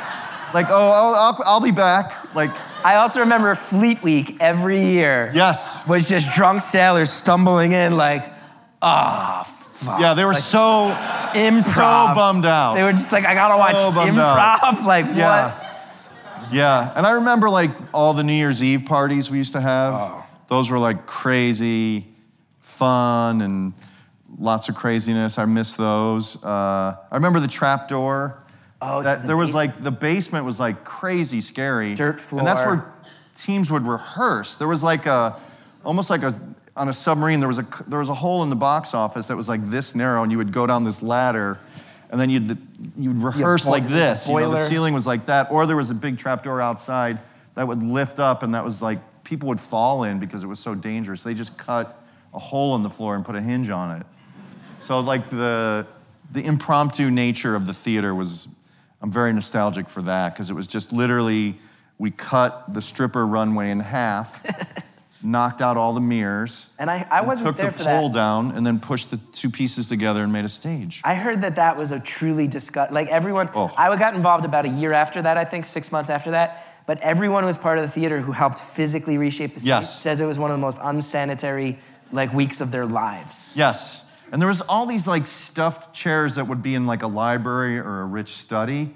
[0.53, 2.33] like, oh, I'll, I'll, I'll be back.
[2.35, 2.51] Like,
[2.85, 5.87] I also remember Fleet Week every year yes.
[5.87, 8.31] was just drunk sailors stumbling in like,
[8.81, 9.99] ah, fuck.
[9.99, 10.89] Yeah, they were so,
[11.33, 12.09] improv.
[12.09, 12.73] so bummed out.
[12.75, 14.37] They were just like, I gotta watch So improv.
[14.37, 14.83] out.
[14.85, 15.57] Like, Yeah.
[15.57, 15.67] what?
[16.51, 19.93] Yeah, and I remember like all the New Year's Eve parties we used to have.
[19.95, 20.23] Oh.
[20.47, 22.07] Those were like crazy,
[22.81, 23.73] fun, and
[24.39, 25.37] lots of craziness.
[25.37, 26.43] I miss those.
[26.43, 28.43] Uh, I remember the trap door.
[28.81, 31.93] Oh, that the there was like the basement was like crazy scary.
[31.93, 32.39] Dirt floor.
[32.39, 32.91] And that's where
[33.35, 34.55] teams would rehearse.
[34.55, 35.39] There was like a,
[35.85, 36.33] almost like a
[36.75, 37.39] on a submarine.
[37.39, 39.93] There was a there was a hole in the box office that was like this
[39.93, 41.59] narrow, and you would go down this ladder.
[42.09, 42.57] And then you'd,
[42.97, 44.27] you'd rehearse boi- like this.
[44.27, 45.49] You know, the ceiling was like that.
[45.49, 47.19] Or there was a big trapdoor outside
[47.55, 50.59] that would lift up, and that was like people would fall in because it was
[50.59, 51.23] so dangerous.
[51.23, 52.00] They just cut
[52.33, 54.05] a hole in the floor and put a hinge on it.
[54.79, 55.85] So like the
[56.31, 58.47] the impromptu nature of the theater was,
[59.01, 61.57] I'm very nostalgic for that because it was just literally
[61.97, 64.41] we cut the stripper runway in half,
[65.21, 68.13] knocked out all the mirrors, And I, I wasn't took there the for pole that.
[68.17, 71.01] down, and then pushed the two pieces together and made a stage.
[71.03, 72.91] I heard that that was a truly disgust.
[72.93, 73.71] Like everyone, Oh.
[73.77, 75.37] I got involved about a year after that.
[75.37, 76.65] I think six months after that.
[76.87, 80.01] But everyone who was part of the theater who helped physically reshape the space Yes.
[80.01, 81.77] says it was one of the most unsanitary
[82.11, 83.53] like weeks of their lives.
[83.55, 84.09] Yes.
[84.31, 87.79] And there was all these like stuffed chairs that would be in like a library
[87.79, 88.95] or a rich study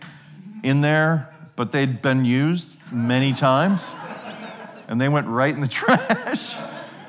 [0.64, 3.94] in there, but they'd been used many times.
[4.88, 6.56] And they went right in the trash.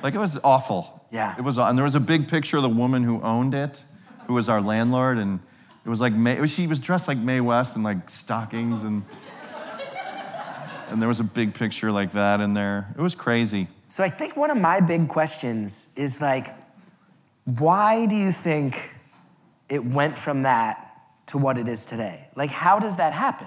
[0.02, 1.04] like it was awful.
[1.10, 1.34] Yeah.
[1.38, 3.84] It was and there was a big picture of the woman who owned it,
[4.26, 5.40] who was our landlord and
[5.84, 9.04] it was like May, she was dressed like Mae West in like stockings and
[10.90, 12.92] and there was a big picture like that in there.
[12.96, 13.68] It was crazy.
[13.88, 16.48] So I think one of my big questions is like,
[17.44, 18.92] why do you think
[19.68, 20.82] it went from that
[21.26, 22.28] to what it is today?
[22.34, 23.46] Like, how does that happen?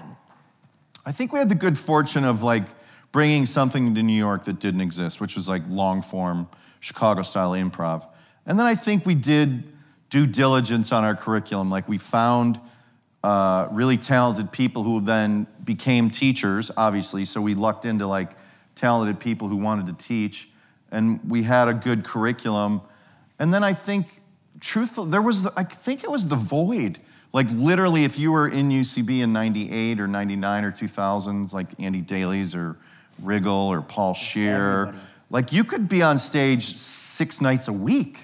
[1.04, 2.64] I think we had the good fortune of like
[3.12, 6.48] bringing something to New York that didn't exist, which was like long form
[6.80, 8.08] Chicago style improv.
[8.46, 9.64] And then I think we did
[10.08, 11.70] due diligence on our curriculum.
[11.70, 12.60] Like we found
[13.22, 17.26] uh, really talented people who then became teachers, obviously.
[17.26, 18.32] So we lucked into like
[18.74, 20.48] talented people who wanted to teach,
[20.90, 22.80] and we had a good curriculum.
[23.38, 24.06] And then I think,
[24.60, 26.98] truthful, there was, the, I think it was the void.
[27.32, 32.00] Like literally, if you were in UCB in '98 or '99 or 2000s, like Andy
[32.00, 32.76] Daly's or
[33.22, 34.98] Riggle or Paul Scheer, Everybody.
[35.30, 38.18] like you could be on stage six nights a week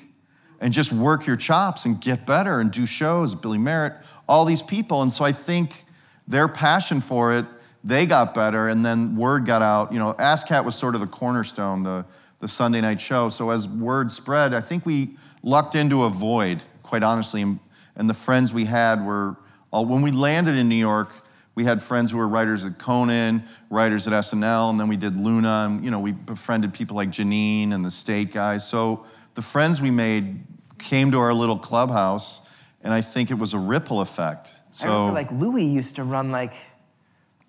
[0.60, 3.34] and just work your chops and get better and do shows.
[3.34, 3.94] Billy Merritt,
[4.28, 5.02] all these people.
[5.02, 5.84] And so I think
[6.26, 7.46] their passion for it,
[7.86, 9.92] they got better, and then word got out.
[9.92, 12.04] You know, ASCAT was sort of the cornerstone, the,
[12.40, 13.28] the Sunday night show.
[13.28, 17.42] So as word spread, I think we lucked into a void, quite honestly.
[17.42, 17.60] And,
[17.94, 19.36] and the friends we had were,
[19.70, 21.12] all, when we landed in New York,
[21.54, 25.16] we had friends who were writers at Conan, writers at SNL, and then we did
[25.16, 28.66] Luna, and you know, we befriended people like Janeane and the State guys.
[28.66, 30.44] So the friends we made
[30.78, 32.40] came to our little clubhouse,
[32.82, 34.52] and I think it was a ripple effect.
[34.72, 36.52] So I remember like Louis used to run like,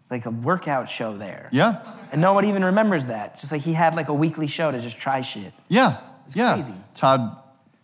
[0.09, 1.49] like a workout show there.
[1.51, 3.35] yeah, And no one even remembers that.
[3.35, 5.53] Just like he had like a weekly show to just try shit.
[5.67, 5.97] yeah,
[6.35, 6.53] yeah.
[6.53, 6.73] crazy.
[6.93, 7.37] Todd,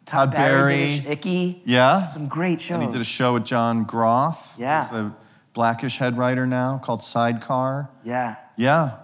[0.06, 1.62] Todd, Barry, Barry, did Icky.
[1.66, 2.76] yeah, Some great shows.
[2.80, 4.56] and he did a show with John Groff.
[4.58, 4.84] Yeah.
[4.84, 5.14] Who's the
[5.54, 7.90] Blackish head writer now called Sidecar.
[8.04, 8.98] Yeah, Yeah,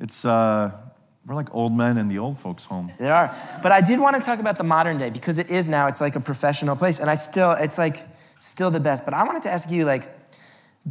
[0.00, 0.70] it's uh,
[1.26, 2.92] we're like old men in the old folks' home.
[2.98, 3.34] they are.
[3.62, 5.86] But I did want to talk about the modern day because it is now.
[5.86, 7.96] It's like a professional place, and I still, it's like
[8.40, 9.04] still the best.
[9.04, 10.08] But I wanted to ask you, like,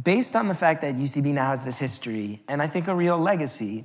[0.00, 3.18] based on the fact that UCB now has this history and I think a real
[3.18, 3.84] legacy,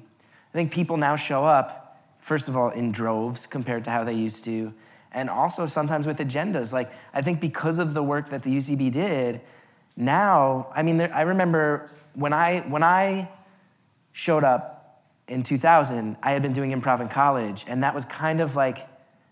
[0.53, 4.13] I think people now show up, first of all, in droves compared to how they
[4.13, 4.73] used to,
[5.11, 6.71] and also sometimes with agendas.
[6.71, 9.41] Like, I think because of the work that the UCB did,
[9.95, 13.29] now, I mean, there, I remember when I, when I
[14.13, 18.39] showed up in 2000, I had been doing improv in college, and that was kind
[18.39, 18.87] of like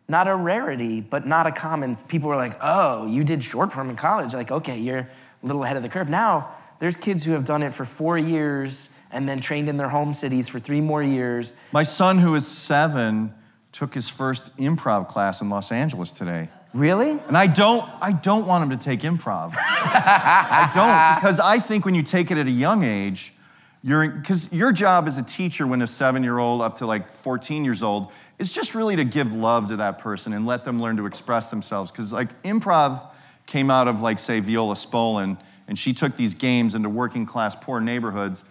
[0.07, 1.95] not a rarity, but not a common.
[1.95, 4.33] People were like, "Oh, you did short form in college?
[4.33, 5.09] Like, okay, you're a
[5.41, 8.89] little ahead of the curve." Now, there's kids who have done it for four years
[9.11, 11.57] and then trained in their home cities for three more years.
[11.71, 13.33] My son, who is seven,
[13.71, 16.49] took his first improv class in Los Angeles today.
[16.73, 17.11] Really?
[17.27, 19.53] And I don't, I don't want him to take improv.
[19.57, 23.33] I don't, because I think when you take it at a young age,
[23.81, 27.09] you're, because your job as a teacher when a seven year old up to like
[27.09, 30.81] 14 years old is just really to give love to that person and let them
[30.81, 31.91] learn to express themselves.
[31.91, 33.07] Because like improv
[33.45, 37.55] came out of like, say, Viola Spolin, and she took these games into working class
[37.55, 38.43] poor neighborhoods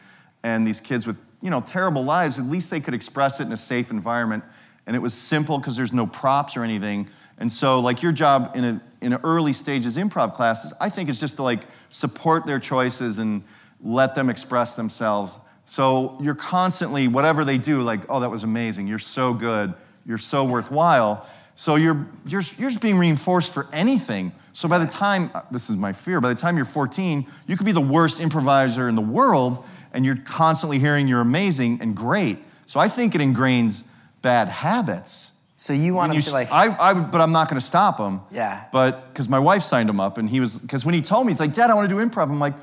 [0.43, 3.53] and these kids with you know terrible lives at least they could express it in
[3.53, 4.45] a safe environment.
[4.87, 7.09] And it was simple because there's no props or anything.
[7.39, 10.73] And so like your job in a in early stages improv classes.
[10.81, 13.43] I think is just to like support their choices and
[13.83, 15.39] let them express themselves.
[15.65, 18.87] So you're constantly whatever they do like oh that was amazing.
[18.87, 19.75] You're so good.
[20.07, 24.33] You're so worthwhile so you're, you're, you're just being reinforced for anything.
[24.53, 27.67] So by the time, this is my fear, by the time you're 14, you could
[27.67, 32.39] be the worst improviser in the world and you're constantly hearing you're amazing and great.
[32.67, 33.87] So I think it ingrains
[34.23, 35.33] bad habits.
[35.57, 36.51] So you want them you to like?
[36.51, 38.21] I, I but I'm not going to stop him.
[38.31, 38.67] Yeah.
[38.73, 41.33] But because my wife signed him up, and he was because when he told me,
[41.33, 42.55] he's like, "Dad, I want to do improv." I'm like,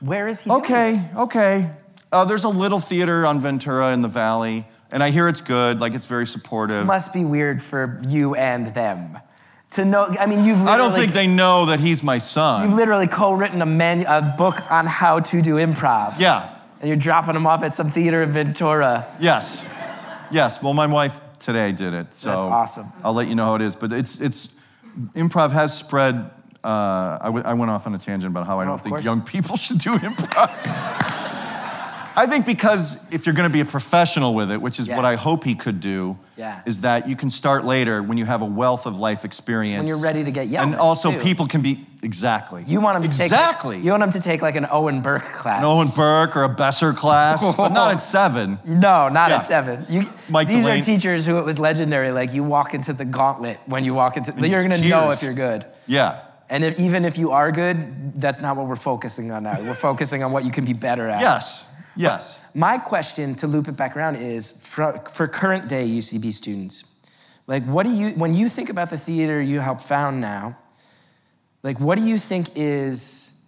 [0.00, 0.48] where is he?
[0.48, 1.70] doing "Okay, okay."
[2.10, 5.80] Uh, there's a little theater on Ventura in the Valley, and I hear it's good.
[5.80, 6.86] Like it's very supportive.
[6.86, 9.18] Must be weird for you and them
[9.72, 10.06] to know.
[10.18, 10.66] I mean, you've.
[10.66, 12.64] I don't think they know that he's my son.
[12.68, 16.18] You've literally co-written a, manu- a book on how to do improv.
[16.18, 16.54] Yeah.
[16.80, 19.06] And you're dropping them off at some theater in Ventura.
[19.20, 19.68] Yes.
[20.30, 20.62] Yes.
[20.62, 22.86] Well, my wife today did it, so That's awesome.
[23.02, 23.74] I'll let you know how it is.
[23.76, 24.60] But it's it's
[25.14, 26.30] improv has spread.
[26.64, 28.94] Uh, I, w- I went off on a tangent about how I don't of think
[28.94, 29.04] course.
[29.04, 31.27] young people should do improv.
[32.18, 35.04] I think because if you're going to be a professional with it, which is what
[35.04, 36.60] I hope he could do, Yeah.
[36.66, 39.78] is that you can start later when you have a wealth of life experience.
[39.78, 41.20] When you're ready to get yelled And also, too.
[41.20, 42.64] people can be exactly.
[42.66, 43.76] You want them to exactly.
[43.76, 45.60] take you want them to take like an Owen Burke class.
[45.60, 48.58] An Owen Burke or a Besser class, but not at seven.
[48.64, 49.36] No, not Yeah.
[49.36, 49.86] at seven.
[49.88, 52.10] You, Mike these are teachers who it was legendary.
[52.10, 54.32] Like you walk into the gauntlet when you walk into.
[54.32, 55.66] You're gonna know if you're good.
[55.86, 56.22] Yeah.
[56.50, 59.56] And if, even if you are good, that's not what we're focusing on now.
[59.60, 61.20] We're focusing on what you can be better at.
[61.20, 61.68] Yes.
[61.98, 62.40] Yes.
[62.54, 66.94] My question to loop it back around is for, for current day UCB students,
[67.46, 70.56] like what do you, when you think about the theater you helped found now,
[71.62, 73.44] like what do you think is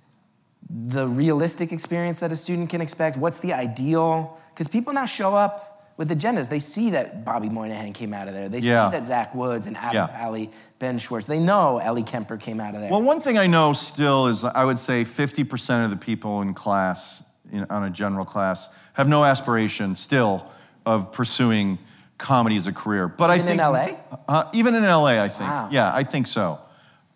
[0.69, 3.17] the realistic experience that a student can expect?
[3.17, 4.39] What's the ideal?
[4.53, 6.49] Because people now show up with agendas.
[6.49, 8.49] They see that Bobby Moynihan came out of there.
[8.49, 8.89] They Yeah.
[8.89, 10.07] see that Zach Woods and Adam Yeah.
[10.07, 11.27] Pally, Ben Schwartz.
[11.27, 12.91] They know Ellie Kemper came out of there.
[12.91, 16.55] Well, one thing I know still is I would say 50% of the people in
[16.55, 20.47] class, in, on a general class, have no aspiration still
[20.87, 21.79] of pursuing
[22.19, 23.09] comedy as a career.
[23.09, 24.17] But I Even in think LA?
[24.29, 25.51] Uh, even in LA, I think.
[25.51, 25.69] Wow.
[25.71, 26.59] Yeah, I think so.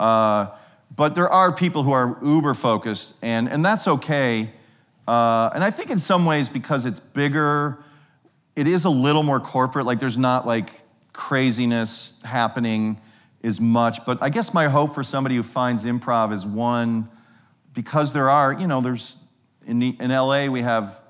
[0.00, 0.48] Uh,
[0.96, 4.50] but there are people who are uber focused, and, and that's okay.
[5.06, 7.78] Uh, and I think in some ways, because it's bigger,
[8.56, 9.86] it is a little more corporate.
[9.86, 10.70] Like there's not like
[11.12, 13.00] craziness happening
[13.42, 14.04] as much.
[14.06, 17.08] But I guess my hope for somebody who finds improv is one,
[17.74, 19.16] because there are, you know, there's
[19.66, 21.00] in, in LA we have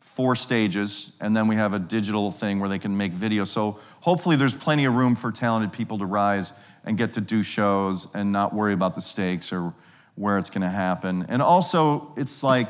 [0.00, 3.48] four stages, and then we have a digital thing where they can make videos.
[3.48, 6.52] So hopefully there's plenty of room for talented people to rise
[6.84, 9.74] and get to do shows and not worry about the stakes or
[10.14, 11.26] where it's going to happen.
[11.28, 12.68] And also, it's like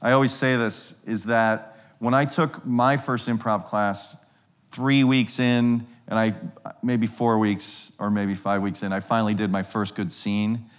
[0.00, 4.24] I always say this is that when I took my first improv class,
[4.70, 6.34] three weeks in, and I
[6.82, 10.70] maybe four weeks or maybe five weeks in, I finally did my first good scene.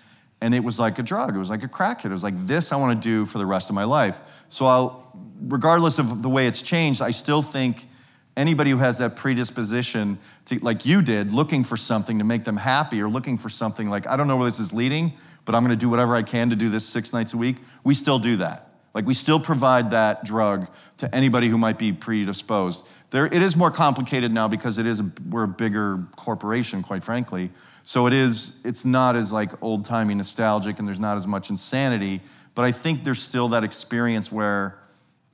[0.44, 1.34] And it was like a drug.
[1.34, 2.10] It was like a crack hit.
[2.10, 4.20] It was like this I want to do for the rest of my life.
[4.50, 7.88] So I'll, regardless of the way it's changed, I still think
[8.36, 12.58] anybody who has that predisposition to, like you did, looking for something to make them
[12.58, 15.14] happy or looking for something like, I don't know where this is leading,
[15.46, 17.56] but I'm going to do whatever I can to do this six nights a week.
[17.86, 18.70] We still do that.
[18.94, 22.86] Like we still provide that drug to anybody who might be predisposed.
[23.12, 27.06] There, it is more complicated now because it is a, we're a bigger corporation, quite
[27.06, 27.50] frankly.
[27.84, 31.50] So it is, it's not as like old timey nostalgic and there's not as much
[31.50, 32.22] insanity,
[32.56, 34.78] but I think there's still that experience where,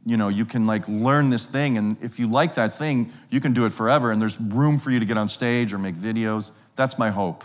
[0.06, 3.40] you know, you can like learn this thing and if you like that thing, you
[3.40, 5.96] can do it forever and there's room for you to get on stage or make
[5.96, 6.52] videos.
[6.76, 7.44] That's my hope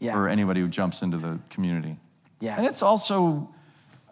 [0.00, 0.12] Yeah.
[0.12, 1.96] for anybody who jumps into the community.
[2.40, 2.56] Yeah.
[2.56, 3.50] And it's also,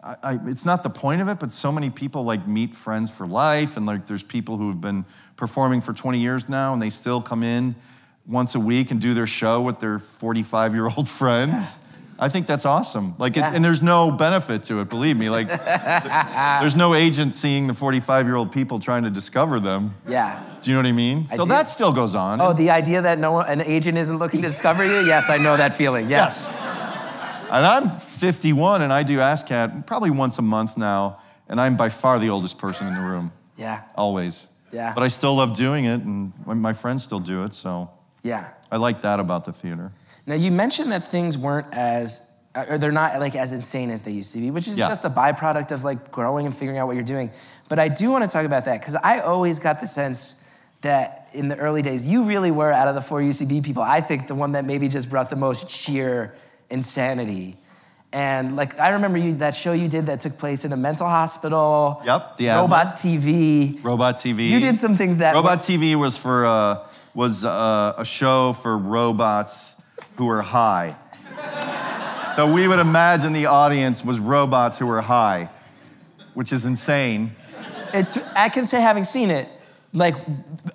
[0.03, 3.09] I, I, it's not the point of it, but so many people like meet friends
[3.09, 6.81] for life, and like there's people who have been performing for 20 years now, and
[6.81, 7.73] they still come in
[8.27, 11.79] once a week and do their show with their 45 year old friends.
[12.19, 13.13] I think that's awesome.
[13.19, 14.89] Like, it, and there's no benefit to it.
[14.89, 15.29] Believe me.
[15.29, 15.49] Like,
[16.59, 19.93] there's no agent seeing the 45 year old people trying to discover them.
[20.07, 20.43] Yeah.
[20.63, 21.27] Do you know what I mean?
[21.27, 21.49] so do.
[21.49, 22.41] that still goes on.
[22.41, 25.05] Oh, the idea that no an agent isn't looking to discover you?
[25.05, 26.09] Yes, I know that feeling.
[26.09, 26.51] Yes.
[27.51, 31.89] And I'm 51 and I do ASCAT probably once a month now, and I'm by
[31.89, 33.83] far the oldest person in the room, Yeah.
[33.95, 34.49] always.
[34.73, 34.93] Yeah.
[34.93, 37.89] But I still love doing it, and my friends still do it, so
[38.23, 38.49] Yeah.
[38.71, 39.91] I like that about the theater.
[40.25, 42.31] Now you mentioned that things weren't as
[42.69, 44.87] or they're not like as insane as they used to be, which is Yeah.
[44.87, 47.29] just a byproduct of like growing and figuring out what you're doing.
[47.69, 50.43] But I do want to talk about that because I always got the sense
[50.81, 53.83] that in the early days you really were out of the four UCB people.
[53.83, 56.33] I think the one that maybe just brought the most sheer
[56.69, 57.55] insanity.
[58.13, 61.07] And like I remember you that show you did that took place in a mental
[61.07, 62.01] hospital.
[62.05, 63.83] Yep, the Robot TV.
[63.83, 64.49] Robot TV.
[64.49, 66.86] You did some things that Robot TV was for uh,
[67.17, 69.75] was uh, a show for robots
[70.17, 70.95] who were high.
[72.35, 75.49] so we would imagine the audience was robots who were high,
[76.35, 77.31] which is insane.
[77.91, 79.49] It's I can say having seen it,
[79.93, 80.13] like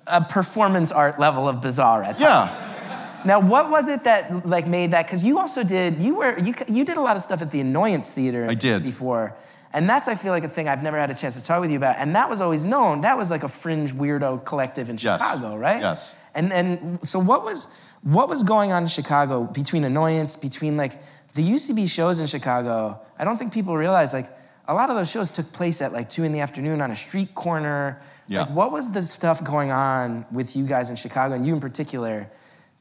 [0.05, 2.51] a performance art level of bizarre at times.
[2.51, 3.23] Yeah.
[3.25, 5.05] Now, what was it that like made that?
[5.05, 7.61] Because you also did you were you you did a lot of stuff at the
[7.61, 8.47] Annoyance Theater.
[8.49, 8.83] I did.
[8.83, 9.33] before,
[9.73, 11.71] and that's I feel like a thing I've never had a chance to talk with
[11.71, 11.95] you about.
[11.97, 13.01] And that was always known.
[13.01, 15.19] That was like a fringe weirdo collective in Yes.
[15.19, 15.81] Chicago, right?
[15.81, 16.15] Yes.
[16.35, 20.93] And and so what was what was going on in Chicago between Annoyance, between like
[21.33, 22.99] the UCB shows in Chicago?
[23.17, 24.27] I don't think people realize like
[24.67, 26.95] a lot of those shows took place at like two in the afternoon on a
[26.95, 27.99] street corner.
[28.27, 28.41] Yeah.
[28.41, 31.59] Like, what was the stuff going on with you guys in Chicago and you in
[31.59, 32.29] particular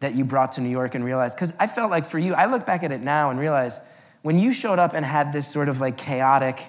[0.01, 1.37] that you brought to New York and realized?
[1.37, 3.81] Because I felt like for you, I look back at it now and realize
[4.23, 6.61] when you showed up and had this sort of like chaotic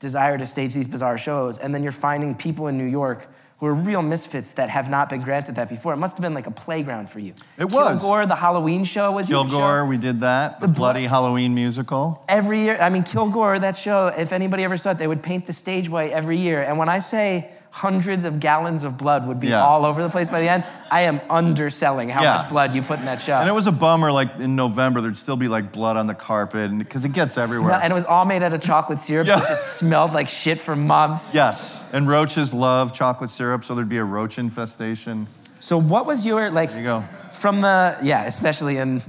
[0.00, 3.28] desire to stage these bizarre shows, and then you're finding people in New York
[3.58, 5.94] who are real misfits that have not been granted that before.
[5.94, 7.32] It must have been like a playground for you.
[7.58, 8.00] It was.
[8.02, 9.86] Kilgore, the Halloween show was your Kilgore, show.
[9.86, 10.60] we did that.
[10.60, 12.22] The, The blo- bloody Halloween musical.
[12.28, 15.46] Every year, I mean, Kilgore, that show, if anybody ever saw it, they would paint
[15.46, 16.62] the stage white every year.
[16.62, 17.50] And when I say
[17.80, 19.62] hundreds of gallons of blood would be Yeah.
[19.62, 22.36] all over the place by the end, I am underselling how Yeah.
[22.38, 23.36] much blood you put in that show.
[23.36, 26.14] And it was a bummer, like in November, there'd still be like blood on the
[26.14, 27.68] carpet, because it gets everywhere.
[27.72, 30.28] Smell- and it was all made out of chocolate syrup, so it just smelled like
[30.28, 31.34] shit for months.
[31.34, 35.26] yes, and roaches love chocolate syrup, so there'd be a roach infestation.
[35.58, 37.04] So what was your like you go.
[37.30, 39.02] from the yeah, especially in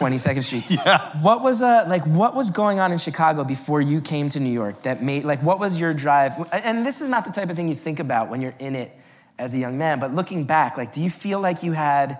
[0.00, 0.64] 22nd Street.
[0.70, 1.20] Yeah.
[1.20, 4.52] What was uh like what was going on in Chicago before you came to New
[4.52, 6.32] York that made like what was your drive?
[6.52, 8.96] And this is not the type of thing you think about when you're in it
[9.38, 12.18] as a young man, but looking back, like do you feel like you had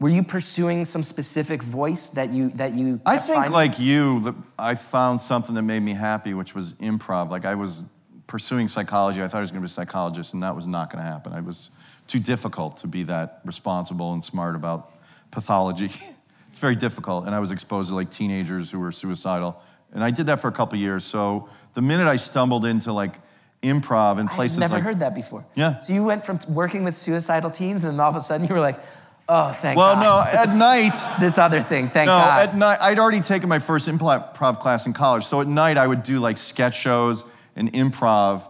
[0.00, 3.52] were you pursuing some specific voice that you that you I think, finding?
[3.52, 7.30] like you, that I found something that made me happy, which was improv.
[7.30, 7.82] Like I was
[8.28, 9.22] pursuing psychology.
[9.22, 11.10] I thought I was going to be a psychologist, and that was not going to
[11.10, 11.32] happen.
[11.32, 11.70] I was
[12.06, 14.92] too difficult to be that responsible and smart about
[15.30, 15.90] pathology.
[16.48, 19.60] it's very difficult, and I was exposed to like teenagers who were suicidal,
[19.92, 21.04] and I did that for a couple years.
[21.04, 23.14] So the minute I stumbled into like
[23.62, 25.44] improv in places, I've never like heard that before.
[25.54, 25.78] Yeah.
[25.78, 28.54] So you went from working with suicidal teens and then all of a sudden you
[28.54, 28.80] were like,
[29.28, 30.00] oh thank well, God.
[30.00, 30.94] Well, no, at night.
[31.20, 32.48] This other thing, thank No, God.
[32.48, 35.24] at night, I'd already taken my first improv class in college.
[35.24, 37.24] So at night, I would do like sketch shows
[37.56, 38.48] and improv.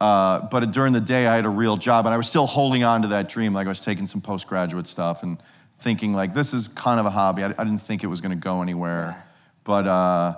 [0.00, 2.84] Uh, but during the day, I had a real job, and I was still holding
[2.84, 3.52] on to that dream.
[3.52, 5.38] Like I was taking some postgraduate stuff and
[5.78, 7.42] thinking like this is kind of a hobby.
[7.44, 9.24] I, I didn't think it was going to go anywhere.
[9.64, 10.36] But uh,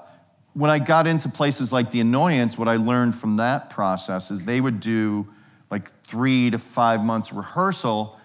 [0.54, 4.42] when I got into places like the Annoyance, what I learned from that process is
[4.42, 5.26] they would do
[5.70, 8.16] like three to five months rehearsal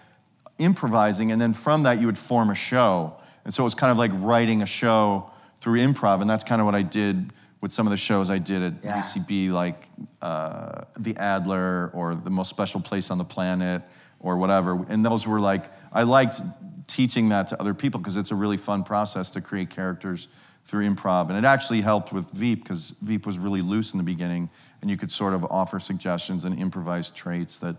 [0.58, 3.14] improvising, and then from that you would form a show.
[3.44, 6.60] And so it was kind of like writing a show through improv, and that's kind
[6.60, 9.00] of what I did with some of the shows I did at Yeah.
[9.00, 9.84] UCB, like
[10.22, 13.82] uh, The Adler or The Most Special Place on the Planet
[14.20, 14.84] or whatever.
[14.88, 16.40] And those were like, I liked
[16.86, 20.28] teaching that to other people because it's a really fun process to create characters
[20.64, 21.28] through improv.
[21.28, 24.90] And it actually helped with Veep because Veep was really loose in the beginning, and
[24.90, 27.76] you could sort of offer suggestions and improvise traits that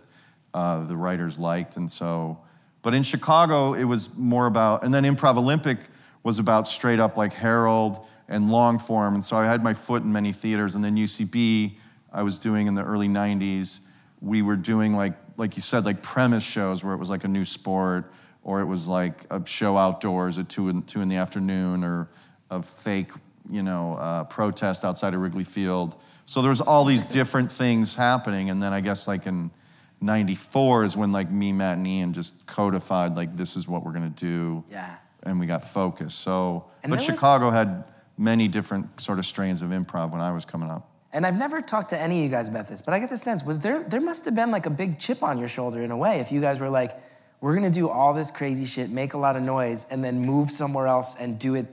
[0.54, 1.78] uh, the writers liked.
[1.78, 2.40] And so,
[2.82, 5.78] but in Chicago, it was more about, and then Improv Olympic
[6.24, 9.14] was about straight up like Harold and long form.
[9.14, 10.76] And so I had my foot in many theaters.
[10.76, 11.76] And then UCB,
[12.12, 13.82] I was doing in the early 90s,
[14.22, 17.28] we were doing like, like you said, like premise shows where it was like a
[17.28, 18.12] new sport
[18.48, 22.08] or it was like a show outdoors at two in, two in the afternoon, or
[22.50, 23.12] a fake,
[23.52, 25.98] you know, uh, protest outside of Wrigley Field.
[26.26, 29.52] So there was all these different things happening, and then I guess like in
[30.00, 33.92] '94 is when like me, Matt, and Ian just codified like this is what we're
[33.92, 34.64] gonna do.
[34.72, 34.96] Yeah.
[35.24, 36.20] And we got focused.
[36.20, 37.84] So, And but there was- Chicago had
[38.18, 40.90] many different sort of strains of improv when I was coming up.
[41.12, 43.18] And I've never talked to any of you guys about this, but I get the
[43.18, 45.92] sense was there there must have been like a big chip on your shoulder in
[45.92, 46.92] a way if you guys were like,
[47.42, 50.50] we're gonna do all this crazy shit, make a lot of noise, and then move
[50.50, 51.68] somewhere else and do it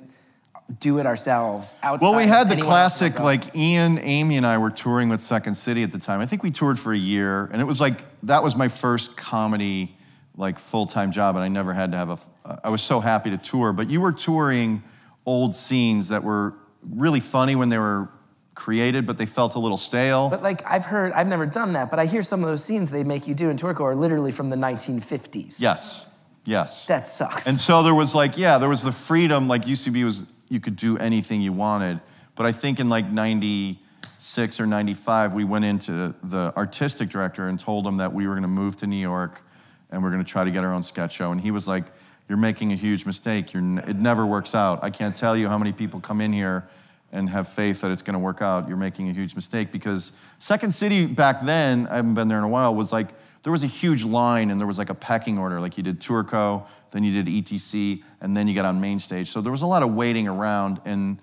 [0.80, 2.06] do it ourselves outside.
[2.06, 4.70] Well, we had the anyone else in our classic, like Ian, Amy, and I were
[4.70, 6.20] touring with Second City at the time.
[6.20, 9.16] I think we toured for a year, and it was like that was my first
[9.16, 9.94] comedy,
[10.36, 12.60] like full time job, and I never had to have a.
[12.64, 14.82] I was so happy to tour, but you were touring
[15.26, 16.54] old scenes that were
[16.90, 18.08] really funny when they were
[18.54, 20.30] created, but they felt a little stale.
[20.30, 22.90] But like I've heard, I've never done that, but I hear some of those scenes
[22.90, 25.60] they make you do in Tourco are literally from the 1950s.
[25.60, 26.86] yes, yes.
[26.86, 27.46] That sucks.
[27.46, 30.76] And so there was like, yeah, there was the freedom, like UCB was, you could
[30.76, 32.00] do anything you wanted.
[32.36, 37.58] But I think in like 96 or 95, we went into the artistic director and
[37.58, 39.42] told him that we were gonna move to New York
[39.90, 41.32] and we're gonna try to get our own sketch show.
[41.32, 41.84] And he was like,
[42.28, 43.52] you're making a huge mistake.
[43.52, 44.82] You're, n- it never works out.
[44.82, 46.66] I can't tell you how many people come in here
[47.14, 48.68] and have faith that it's gonna work out.
[48.68, 52.44] You're making a huge mistake because Second City back then, I haven't been there in
[52.44, 53.10] a while, was like,
[53.42, 55.60] there was a huge line and there was like a pecking order.
[55.60, 59.28] Like you did Tourco, then you did ETC, and then you got on main stage.
[59.30, 61.18] So there was a lot of waiting around and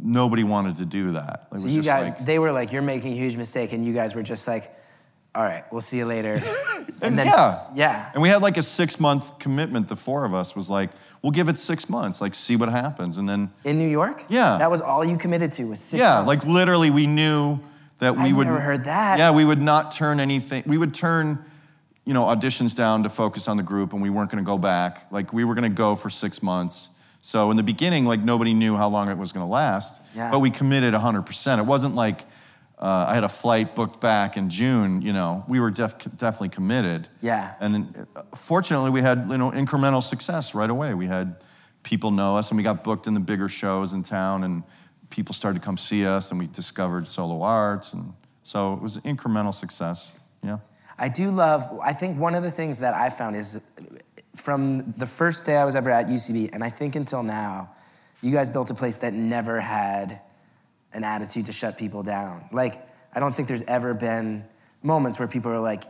[0.00, 1.46] nobody wanted to do that.
[1.50, 3.84] It was so you guys, like, they were like, you're making a huge mistake, and
[3.84, 4.74] you guys were just like,
[5.36, 6.40] all right, we'll see you later.
[7.02, 7.66] and then- yeah.
[7.74, 8.10] yeah.
[8.14, 10.88] And we had like a six month commitment, the four of us was like,
[11.22, 13.18] we'll give it six months, like see what happens.
[13.18, 14.24] And then, In New York?
[14.30, 14.56] Yeah.
[14.56, 16.28] That was all you committed to was six yeah, months.
[16.28, 17.58] like literally we knew
[17.98, 18.46] that we I've would.
[18.46, 19.18] never heard that.
[19.18, 21.44] Yeah, we would not turn anything, we would turn,
[22.06, 25.06] you know, auditions down to focus on the group and we weren't gonna go back.
[25.12, 26.88] Like we were gonna go for six months.
[27.20, 30.30] So in the beginning, like nobody knew how long it was gonna last, Yeah.
[30.30, 31.58] but we committed 100%.
[31.58, 32.24] It wasn't like
[32.78, 36.50] uh, I had a flight booked back in June, you know, we were def- definitely
[36.50, 37.08] committed.
[37.22, 37.54] Yeah.
[37.58, 40.92] And uh, fortunately, we had, you know, incremental success right away.
[40.92, 41.40] We had
[41.82, 44.62] people know us and we got booked in the bigger shows in town and
[45.08, 47.94] people started to come see us and we discovered solo arts.
[47.94, 48.12] And
[48.42, 50.58] so it was incremental success, yeah.
[50.98, 53.62] I do love, I think one of the things that I found is
[54.34, 57.70] from the first day I was ever at UCB, and I think until now,
[58.22, 60.20] you guys built a place that never had
[60.96, 62.48] an attitude to shut people down.
[62.50, 62.84] Like,
[63.14, 64.44] I don't think there's ever been
[64.82, 65.84] moments where people are like,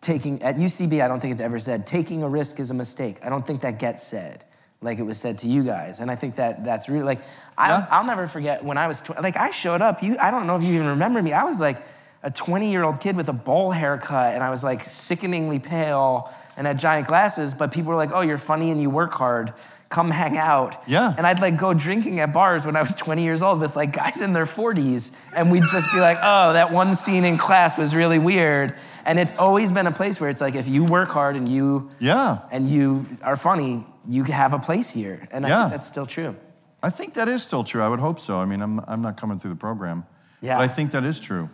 [0.00, 3.18] taking, at UCB, I don't think it's ever said, taking a risk is a mistake.
[3.22, 4.44] I don't think that gets said
[4.80, 6.00] like it was said to you guys.
[6.00, 7.20] And I think that that's really, like,
[7.56, 7.86] I, Yeah.
[7.90, 10.56] I'll never forget when I was, tw- like, I showed up, you, I don't know
[10.56, 11.32] if you even remember me.
[11.32, 11.82] I was like
[12.22, 16.32] a 20 year old kid with a bowl haircut, and I was like sickeningly pale
[16.56, 19.52] and had giant glasses, but people were like, oh, you're funny and you work hard.
[19.90, 20.82] Come hang out.
[20.86, 21.14] Yeah.
[21.16, 23.92] And I'd like go drinking at bars when I was 20 years old with like
[23.92, 27.78] guys in their 40s, and we'd just be like, oh, that one scene in class
[27.78, 28.74] was really weird.
[29.06, 31.90] And it's always been a place where it's like, if you work hard and you
[32.00, 32.40] Yeah.
[32.52, 35.26] and you are funny, you have a place here.
[35.32, 35.60] And I Yeah.
[35.62, 36.36] think that's still true.
[36.82, 37.82] I think that is still true.
[37.82, 38.38] I would hope so.
[38.38, 40.04] I mean, I'm, I'm not coming through the program.
[40.42, 40.56] Yeah.
[40.58, 41.48] But I think that is true.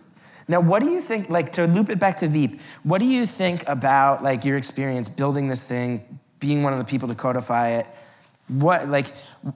[0.49, 3.25] Now, what do you think, like to loop it back to Veep, what do you
[3.27, 6.03] think about like your experience building this thing,
[6.41, 7.87] being one of the people to codify it?
[8.49, 9.09] What like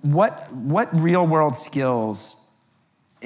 [0.02, 2.48] what what real world skills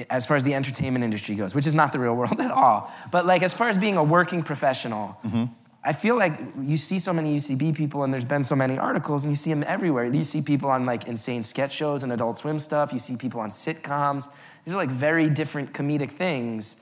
[0.09, 2.91] as far as the entertainment industry goes, which is not the real world at all,
[3.11, 5.45] but like as far as being a working professional, mm-hmm.
[5.85, 9.25] I feel like you see so many UCB people and there's been so many articles
[9.25, 10.05] and you see them everywhere.
[10.05, 13.41] You see people on like insane sketch shows and adult swim stuff, you see people
[13.41, 14.29] on sitcoms.
[14.63, 16.81] These are like very different comedic things,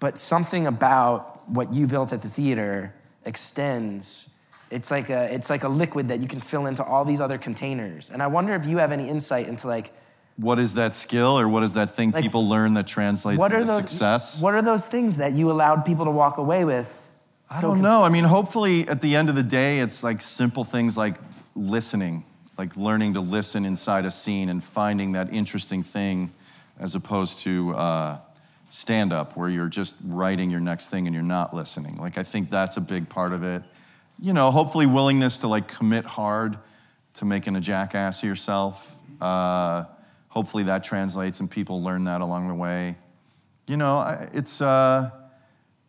[0.00, 4.30] but something about what you built at the theater extends.
[4.70, 7.38] It's like a it's like a liquid that you can fill into all these other
[7.38, 8.10] containers.
[8.10, 9.92] And I wonder if you have any insight into like
[10.36, 13.52] What is that skill or what is that thing Like, people learn that translates what
[13.52, 14.42] are into those success?
[14.42, 17.10] What are those things that you allowed people to walk away with?
[17.50, 18.02] I so don't know.
[18.02, 21.14] I mean, hopefully at the end of the day, it's like simple things like
[21.56, 22.24] listening,
[22.58, 26.30] like learning to listen inside a scene and finding that interesting thing
[26.78, 28.18] as opposed to uh,
[28.68, 31.96] stand up where you're just writing your next thing and you're not listening.
[31.96, 33.62] Like, I think that's a big part of it.
[34.20, 36.58] You know, hopefully willingness to like commit hard
[37.14, 38.96] to making a jackass of yourself.
[39.20, 39.84] Uh,
[40.28, 42.96] hopefully that translates and people learn that along the way.
[43.66, 44.60] You know, it's.
[44.60, 45.10] Uh,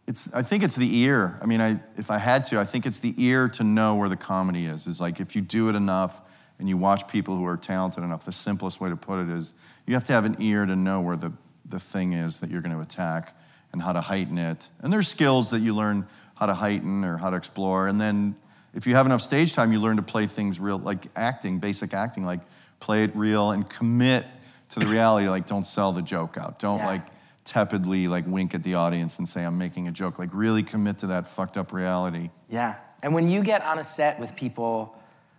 [0.09, 1.37] it's, I think it's the ear.
[1.39, 4.09] I mean, I, if I had to, I think it's the ear to know where
[4.09, 4.87] the comedy is.
[4.87, 6.21] Is like if you do it enough
[6.57, 9.53] and you watch people who are talented enough, the simplest way to put it is
[9.85, 11.31] you have to have an ear to know where the,
[11.65, 13.37] the thing is that you're going to attack
[13.71, 14.67] and how to heighten it.
[14.81, 16.07] And there's skills that you learn
[16.39, 17.87] how to heighten or how to explore.
[17.87, 18.33] And then
[18.73, 21.93] if you have enough stage time, you learn to play things real, like acting, basic
[21.93, 22.39] acting, like
[22.79, 24.25] play it real and commit
[24.69, 25.27] to the reality.
[25.27, 26.57] Like, don't sell the joke out.
[26.59, 26.87] Don't Yeah.
[26.87, 27.01] like
[27.43, 30.17] tepidly like wink at the audience and say I'm making a joke.
[30.17, 32.29] Like, really commit to that fucked up reality.
[32.47, 32.75] Yeah.
[33.03, 34.95] And when you get on a set with people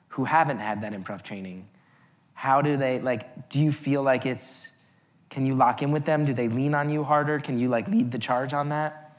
[0.09, 1.67] who haven't had that improv training,
[2.35, 4.73] how do they like do you feel like it's
[5.31, 6.25] can you lock in with them?
[6.25, 7.39] Do they lean on you harder?
[7.39, 9.10] Can you like lead the charge on that?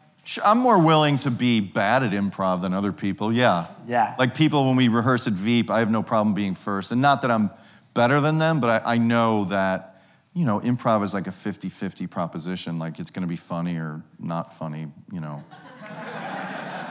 [0.43, 3.33] I'm more willing to be bad at improv than other people.
[3.33, 3.67] Yeah.
[3.87, 4.15] Yeah.
[4.19, 6.91] Like people, when we rehearse at Veep, I have no problem being first.
[6.91, 7.49] And not that I'm
[7.93, 10.01] better than them, but I, I know that,
[10.33, 12.77] you know, improv is like a 50 50 proposition.
[12.79, 15.43] Like it's going to be funny or not funny, you know.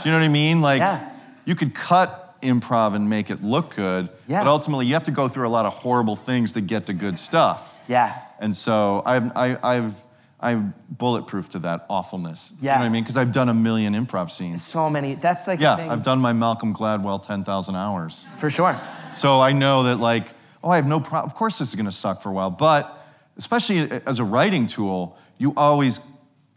[0.03, 0.61] Do you know what I mean?
[0.61, 1.11] Like, Yeah.
[1.45, 4.43] you could cut improv and make it look good, Yeah.
[4.43, 6.95] but ultimately you have to go through a lot of horrible things to get to
[6.95, 7.78] good stuff.
[7.87, 8.18] Yeah.
[8.39, 9.95] And so I've, I, I've,
[10.43, 12.53] I've bulletproof to that awfulness.
[12.61, 12.72] Yeah.
[12.72, 13.03] You know what I mean?
[13.03, 14.62] Because I've done a million improv scenes.
[14.62, 15.14] So many.
[15.14, 15.74] That's like Yeah.
[15.93, 18.26] I've done my Malcolm Gladwell 10,000 hours.
[18.36, 18.80] for sure.
[19.14, 20.28] So I know that, like,
[20.62, 21.24] oh, I have no problem.
[21.30, 22.51] Of course, this is going to suck for a while.
[22.51, 22.97] But
[23.36, 26.01] especially as a writing tool, you always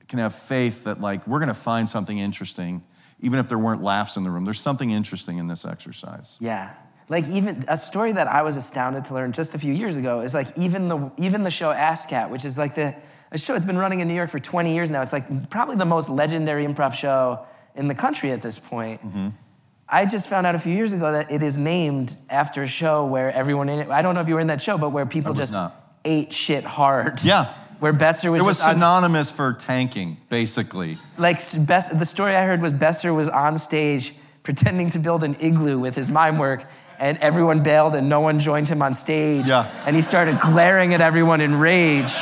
[0.08, 2.84] can have faith that, like, we're going to find something interesting,
[3.22, 4.46] even if there weren't laughs in the room.
[4.46, 6.38] There's something interesting in this exercise.
[6.40, 6.74] Yeah.
[7.10, 10.22] Like even a story that I was astounded to learn just a few years ago
[10.22, 12.96] is like even the even the show ASCAT, which is like the
[13.34, 15.02] a show it's been running in New York for 20 years now.
[15.02, 19.06] It's like probably the most legendary improv show in the country at this point.
[19.06, 19.30] Mm-hmm.
[19.90, 23.06] I just found out a few years ago that it is named after a show
[23.06, 23.90] where everyone in it.
[23.90, 25.76] I don't know if you were in that show, but where people just not.
[26.06, 27.22] ate shit hard.
[27.24, 27.54] Yeah.
[27.80, 30.98] Where Besser was It was just on- synonymous for tanking, basically.
[31.18, 34.14] like Bess, the story I heard was Besser was on stage
[34.44, 36.66] pretending to build an igloo with his mime work,
[37.00, 39.50] and everyone bailed and no one joined him on stage.
[39.50, 39.70] Yeah.
[39.86, 42.14] And he started glaring at everyone in rage.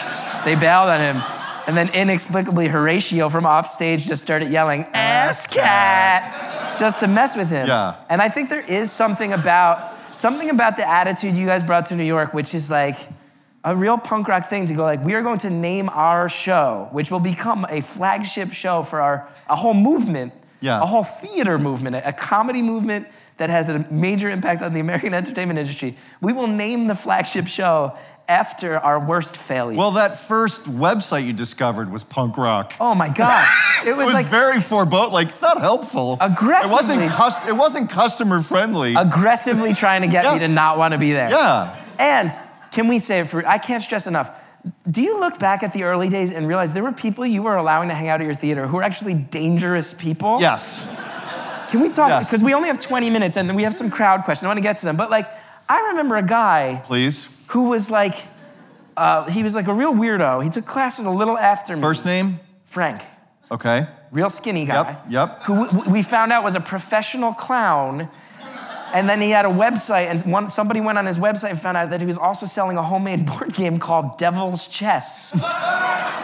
[0.46, 1.22] They bailed on him.
[1.68, 7.36] And then inexplicably, Horatio from off stage just started yelling, ass cat, just to mess
[7.36, 7.68] with him.
[7.68, 7.96] Yeah.
[8.10, 11.96] And I think there is something about something about the attitude you guys brought to
[11.96, 12.98] New York, which is like
[13.64, 16.90] a real punk rock thing to go like, we are going to name our show,
[16.92, 20.82] which will become a flagship show for our a whole movement, Yeah.
[20.82, 23.08] a whole theater movement, a, a comedy movement
[23.42, 25.98] that has a major impact on the American entertainment industry.
[26.22, 27.98] We will name the flagship show
[28.30, 29.78] after our worst failure.
[29.78, 32.74] Well, that first website you discovered was punk rock.
[32.80, 33.46] oh my God.
[33.84, 36.16] It was, it was like very foreboding, like it's not helpful.
[36.22, 38.94] Aggressively- It wasn't, cus- it wasn't customer friendly.
[38.94, 40.34] aggressively trying to get Yeah.
[40.36, 41.32] me to not want to be there.
[41.32, 41.76] yeah.
[41.98, 42.30] And
[42.72, 44.30] can we say it for, I can't stress enough.
[44.90, 47.56] Do you look back at the early days and realize there were people you were
[47.56, 50.38] allowing to hang out at your theater who were actually dangerous people?
[50.40, 50.88] Yes.
[51.72, 52.10] Can we talk?
[52.10, 52.28] Yes.
[52.30, 54.44] Because we only have 20 minutes and then we have some crowd questions.
[54.44, 54.98] I want to get to them.
[54.98, 55.28] But like,
[55.70, 57.30] I remember a guy Please.
[57.48, 58.16] who was like,
[58.98, 60.44] uh, he was like a real weirdo.
[60.44, 61.82] He took classes a little after me.
[61.82, 62.40] First name?
[62.66, 63.02] Frank,
[63.50, 63.88] Okay.
[64.12, 64.98] real skinny guy.
[65.10, 65.44] Yep, yep.
[65.44, 68.10] Who we found out was a professional clown.
[68.94, 71.78] And then he had a website, and one, somebody went on his website and found
[71.78, 75.32] out that he was also selling a homemade board game called Devil's Chess.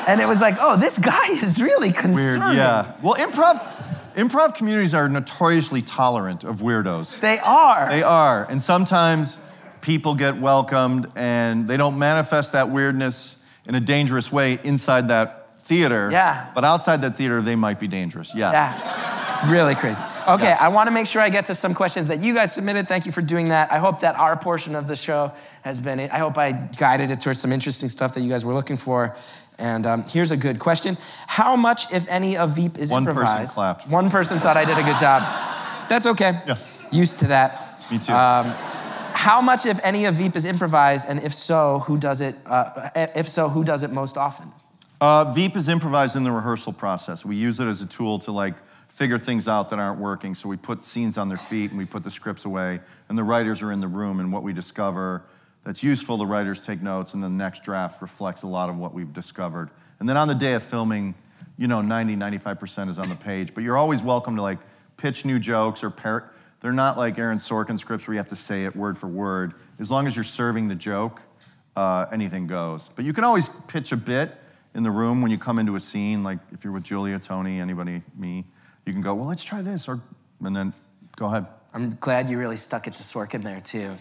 [0.07, 2.39] and it was like, oh, this guy is really Weird.
[2.39, 2.91] Yeah.
[3.01, 3.61] Well, improv,
[4.17, 7.19] improv communities are notoriously tolerant of weirdos.
[7.21, 7.89] They are.
[7.89, 9.39] They are, and sometimes
[9.81, 15.59] people get welcomed, and they don't manifest that weirdness in a dangerous way inside that
[15.59, 16.09] theater.
[16.11, 16.49] Yeah.
[16.55, 18.33] But outside that theater, they might be dangerous.
[18.35, 18.53] Yes.
[18.53, 19.51] Yeah.
[19.51, 20.03] Really crazy.
[20.27, 20.61] Okay, Yes.
[20.61, 22.87] I want to make sure I get to some questions that you guys submitted.
[22.87, 23.71] Thank you for doing that.
[23.71, 27.21] I hope that our portion of the show has been, I hope I guided it
[27.21, 29.15] towards some interesting stuff that you guys were looking for.
[29.59, 30.97] And um, here's a good question
[31.27, 33.53] How much, if any, of Veep is One person improvised?
[33.53, 33.87] clapped.
[33.89, 35.23] One person thought I did a good job.
[35.89, 36.39] That's okay.
[36.47, 36.57] Yeah.
[36.91, 37.85] Used to that.
[37.91, 38.13] Me too.
[38.13, 38.53] Um,
[39.13, 42.35] how much, if any, of Veep is improvised, and if so, who does it?
[42.45, 44.51] Uh, if so, who does it most often?
[45.01, 47.25] Uh, Veep is improvised in the rehearsal process.
[47.25, 48.53] We use it as a tool to like
[48.89, 50.33] figure things out that aren't working.
[50.33, 52.79] So we put scenes on their feet and we put the scripts away,
[53.09, 54.19] and the writers are in the room.
[54.19, 55.23] And what we discover
[55.63, 58.93] that's useful, the writers take notes, and the next draft reflects a lot of what
[58.93, 59.69] we've discovered.
[59.99, 61.15] And then on the day of filming,
[61.57, 63.53] you know, 90, 95% is on the page.
[63.53, 64.59] But you're always welcome to like
[64.95, 68.35] pitch new jokes or par- they're not like Aaron Sorkin scripts where you have to
[68.35, 69.53] say it word for word.
[69.79, 71.21] As long as you're serving the joke,
[71.75, 72.89] uh, anything goes.
[72.89, 74.35] But you can always pitch a bit
[74.73, 77.59] in the room when you come into a scene, like if you're with Julia, Tony,
[77.59, 78.45] anybody, me,
[78.85, 79.99] you can go, well, let's try this, or,
[80.43, 80.73] and then
[81.15, 81.45] go ahead.
[81.73, 83.95] I'm glad you really stuck it to Sorkin there, too.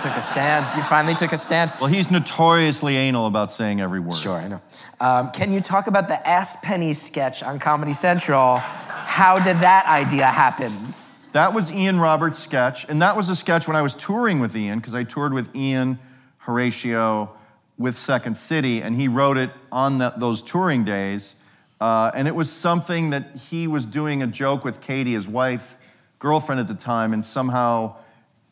[0.00, 0.66] Took a stand.
[0.76, 1.72] You finally took a stand.
[1.80, 4.14] Well, he's notoriously anal about saying every word.
[4.14, 4.60] Sure, I know.
[5.00, 8.56] Um, can you talk about the Ass Penny sketch on Comedy Central?
[8.56, 10.94] How did that idea happen?
[11.32, 14.56] That was Ian Roberts' sketch, and that was a sketch when I was touring with
[14.56, 15.98] Ian, because I toured with Ian,
[16.38, 17.30] Horatio,
[17.78, 21.36] with Second City, and he wrote it on the, those touring days.
[21.80, 25.76] Uh, and it was something that he was doing a joke with Katie, his wife,
[26.18, 27.96] girlfriend at the time, and somehow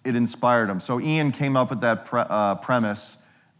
[0.04, 0.80] it inspired him.
[0.80, 3.16] So Ian came up with that pre- uh, premise,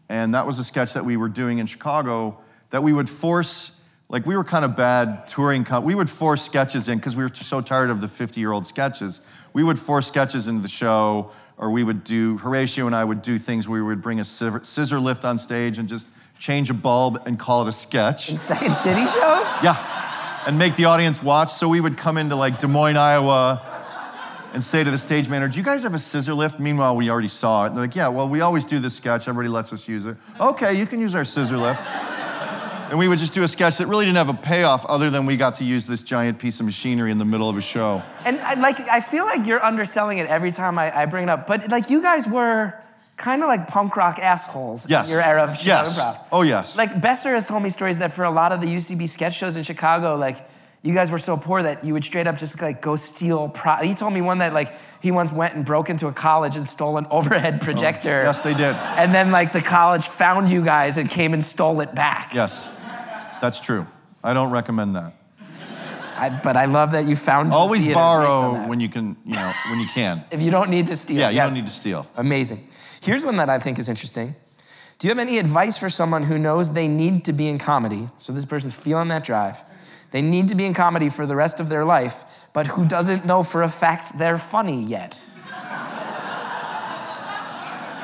[0.09, 2.37] and that was a sketch that we were doing in Chicago
[2.69, 6.41] that we would force, like we were kind of bad touring, co- we would force
[6.43, 9.21] sketches in because we were so tired of the 50 year old sketches.
[9.53, 13.21] We would force sketches into the show, or we would do, Horatio and I would
[13.21, 16.69] do things where we would bring a scissor scissor lift on stage and just change
[16.69, 18.29] a bulb and call it a sketch.
[18.29, 19.63] In Second City shows?
[19.63, 21.51] Yeah, and make the audience watch.
[21.53, 23.61] So we would come into like Des Moines, Iowa,
[24.55, 27.09] and say to the stage manager, "Do you guys have a scissor lift?" Meanwhile, we
[27.11, 27.73] already saw it.
[27.73, 29.27] They're like, "Yeah, well, we always do this sketch.
[29.27, 30.15] Everybody lets us use it.
[30.39, 31.79] Okay, you can use our scissor lift."
[32.87, 35.25] And we would just do a sketch that really didn't have a payoff other than
[35.25, 38.03] we got to use this giant piece of machinery in the middle of a show.
[38.25, 41.29] And I, like, I feel like you're underselling it every time I, I bring it
[41.29, 41.47] up.
[41.47, 42.75] But like, you guys were
[43.17, 45.07] kind of like punk rock assholes Yes.
[45.07, 45.99] in your era of Chicago Yes.
[45.99, 46.17] improv.
[46.31, 46.77] Oh, yes.
[46.77, 49.55] Like Besser has told me stories that for a lot of the UCB sketch shows
[49.55, 50.47] in Chicago, like
[50.85, 53.49] you guys were so poor that you would straight up just like go steal.
[53.49, 54.71] Pro- he told me one that like
[55.01, 58.21] he once went and broke into a college and stole an overhead oh, projector.
[58.21, 58.75] Yes, they did.
[58.75, 62.33] And then like the college found you guys and came and stole it back.
[62.35, 62.69] Yes,
[63.41, 63.87] that's true.
[64.23, 65.13] I don't recommend that.
[66.17, 69.17] I, but I love that you found Always theater based on borrow when you can,
[69.25, 70.23] you know, when you can.
[70.31, 71.17] if you don't need to steal.
[71.17, 71.49] Yeah, you yes.
[71.49, 72.07] don't need to steal.
[72.15, 72.59] Amazing.
[73.01, 74.35] Here's one that I think is interesting.
[74.99, 78.07] Do you have any advice for someone who knows they need to be in comedy?
[78.17, 79.61] So this person's feeling that drive.
[80.15, 83.25] They need to be in comedy for the rest of their life, but who doesn't
[83.25, 85.21] know for a fact they're funny yet?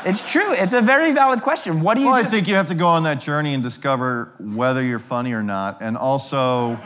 [0.05, 0.51] it's true.
[0.51, 1.80] It's a very valid question.
[1.80, 4.34] What do you Well, I think you have to go on that journey and discover
[4.39, 5.78] whether you're funny or not.
[5.80, 6.78] And also,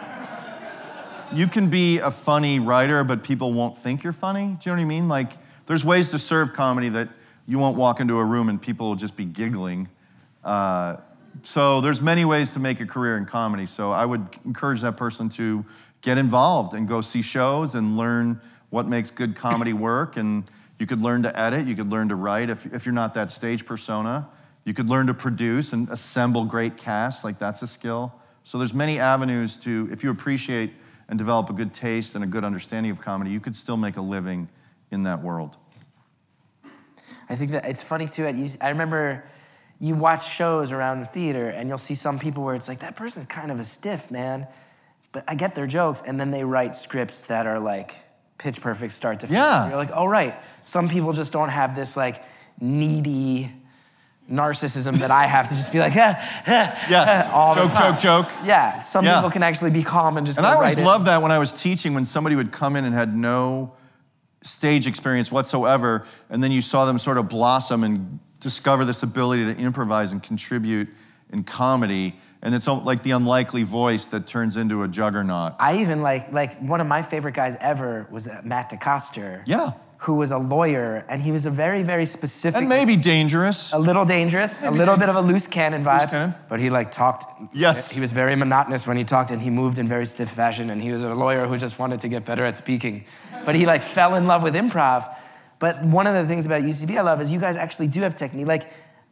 [1.34, 4.55] you can be a funny writer, but people won't think you're funny.
[4.61, 5.07] Do you know what I mean?
[5.07, 5.32] Like,
[5.65, 7.09] there's ways to serve comedy that
[7.47, 9.89] you won't walk into a room and people will just be giggling.
[10.43, 10.97] Uh,
[11.43, 13.65] so there's many ways to make a career in comedy.
[13.65, 15.65] So I would encourage that person to
[16.01, 20.17] get involved and go see shows and learn what makes good comedy work.
[20.17, 20.43] And
[20.79, 23.31] you could learn to edit, you could learn to write if, if you're not that
[23.31, 24.27] stage persona.
[24.65, 28.13] You could learn to produce and assemble great casts, like that's a skill.
[28.43, 30.73] So there's many avenues to, if you appreciate
[31.07, 33.97] and develop a good taste and a good understanding of comedy, you could still make
[33.97, 34.49] a living
[34.91, 35.55] in that world.
[37.29, 38.25] I think that it's funny too.
[38.61, 39.23] I remember
[39.80, 42.95] you watch shows around the theater and you'll see some people where it's like, that
[42.95, 44.47] person's kind of a stiff, man.
[45.11, 46.01] But I get their jokes.
[46.05, 47.91] And then they write scripts that are like
[48.38, 49.39] pitch perfect start to finish.
[49.41, 49.67] Yeah.
[49.69, 50.36] You're like, oh, right.
[50.63, 52.23] Some people just don't have this like
[52.59, 53.51] needy
[54.32, 56.13] narcissism that I have to just be like, eh,
[56.47, 57.30] eh, Yes.
[57.34, 57.93] all the Joke, time.
[57.99, 58.32] joke, joke.
[58.45, 58.80] Yeah.
[58.80, 59.15] Some Yeah.
[59.15, 61.39] people can actually be calm and just And I always right loved that when I
[61.39, 63.73] was teaching, when somebody would come in and had no
[64.41, 69.43] stage experience whatsoever, and then you saw them sort of blossom and discover this ability
[69.51, 70.87] to improvise and contribute
[71.33, 72.13] in comedy.
[72.43, 75.55] And it's like the unlikely voice that turns into a juggernaut.
[75.59, 79.41] I even like like one of my favorite guys ever was uh, Matt DeCoster.
[79.47, 79.71] Yeah.
[79.99, 82.59] Who was a lawyer, and he was a very, very specific.
[82.59, 83.73] And maybe dangerous.
[83.73, 86.09] a little dangerous, a little bit of a loose cannon vibe.
[86.11, 86.35] cannon.
[86.47, 87.23] But he like talked.
[87.53, 87.91] Yes.
[87.91, 90.69] He was very monotonous when he talked, and he moved in very stiff fashion.
[90.69, 93.05] And he was a lawyer who just wanted to get better at speaking.
[93.45, 95.01] But he like fell in love with improv.
[95.66, 98.16] But one of the things about UCB I love is you guys actually do have
[98.16, 98.45] technique.
[98.45, 98.70] Like,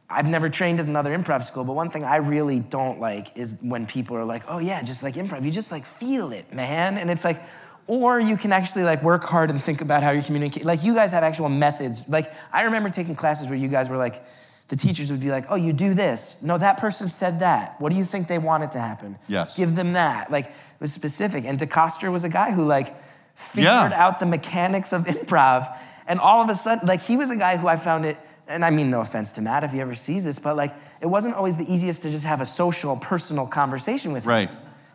[0.08, 3.58] I've never trained at another improv school, but one thing I really don't like is
[3.64, 7.00] when people are like, "Oh yeah, just like improv, you just like feel it, man."
[7.00, 7.42] And it's like,
[7.88, 10.64] or you can actually like work hard and think about how you communicate.
[10.64, 12.08] Like you guys have actual methods.
[12.08, 14.24] Like I remember taking classes where you guys were like,
[14.68, 16.44] the teachers would be like, "Oh, you do this.
[16.44, 17.82] No, that person said that.
[17.82, 19.18] What do you think they wanted to happen?
[19.28, 19.58] Yes.
[19.58, 21.46] Give them that." Like it was specific.
[21.46, 22.94] And DeCoster was a guy who like
[23.36, 23.92] figured Yeah.
[23.96, 25.76] out the mechanics of improv,
[26.08, 28.18] and all of a sudden, like he was a guy who I found it.
[28.48, 31.08] And I mean, no offense to Matt if he ever sees this, but like it
[31.08, 34.30] wasn't always the easiest to just have a social, personal conversation with him.
[34.32, 34.50] Right.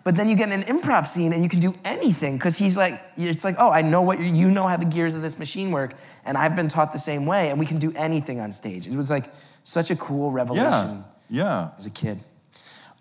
[0.04, 2.76] But then you get in an improv scene and you can do anything because he's
[2.76, 5.38] like, it's like, oh, I know what you you know how the gears of this
[5.38, 5.94] machine work,
[6.24, 8.86] and I've been taught the same way, and we can do anything on stage.
[8.86, 9.26] It was like
[9.64, 11.44] such a cool revelation Yeah.
[11.44, 11.68] Yeah.
[11.78, 12.20] as a kid.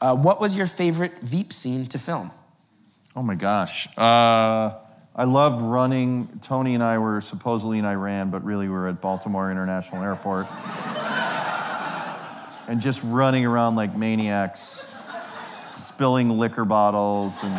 [0.02, 2.32] Uh, what was your favorite Veep scene to film?
[3.16, 3.88] Oh my gosh.
[3.98, 4.74] Uh,
[5.20, 6.28] I loved running.
[6.44, 10.46] Tony and I were supposedly in Iran, but really we were at Baltimore International Airport.
[12.68, 14.88] and just running around like maniacs,
[15.72, 17.56] spilling liquor bottles and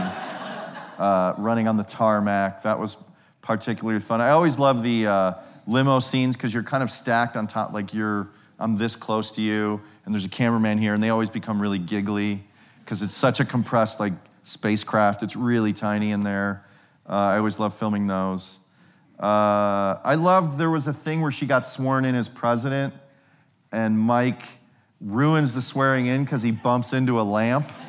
[0.98, 2.62] uh, running on the tarmac.
[2.62, 2.96] That was
[3.42, 4.20] particularly fun.
[4.20, 5.32] I always love the uh,
[5.66, 8.28] limo scenes because you're kind of stacked on top, like you're,
[8.60, 11.80] I'm this close to you, and there's a cameraman here, and they always become really
[11.80, 12.40] giggly
[12.84, 14.12] because it's such a compressed, like,
[14.44, 15.24] spacecraft.
[15.24, 16.62] It's really tiny in there.
[17.08, 18.60] Uh, I always love filming those.
[19.18, 22.94] Uh, I loved there was a thing where she got sworn in as president,
[23.72, 24.42] and Mike
[25.00, 27.70] ruins the swearing in because he bumps into a lamp.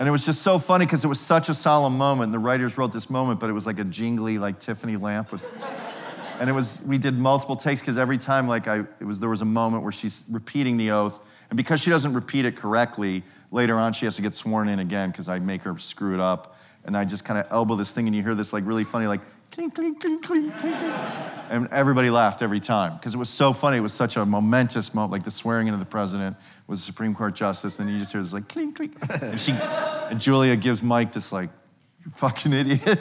[0.00, 2.32] And it was just so funny because it was such a solemn moment.
[2.32, 5.44] The writers wrote this moment, but it was like a jingly, like Tiffany lamp with.
[6.40, 9.30] And it was, we did multiple takes because every time, like, I, it was, there
[9.30, 11.20] was a moment where she's repeating the oath.
[11.48, 14.80] And because she doesn't repeat it correctly, later on she has to get sworn in
[14.80, 16.58] again because I make her screw it up.
[16.84, 19.06] And I just kind of elbow this thing, and you hear this, like, really funny,
[19.06, 19.20] like,
[19.50, 20.74] clink, clink, clink, clink, clink.
[21.48, 23.76] And everybody laughed every time because it was so funny.
[23.76, 26.82] It was such a momentous moment, like the swearing in of the president was a
[26.82, 30.56] Supreme Court justice, and you just hear this like clink clink, and she, and Julia
[30.56, 31.50] gives Mike this like,
[32.04, 32.98] you fucking idiot,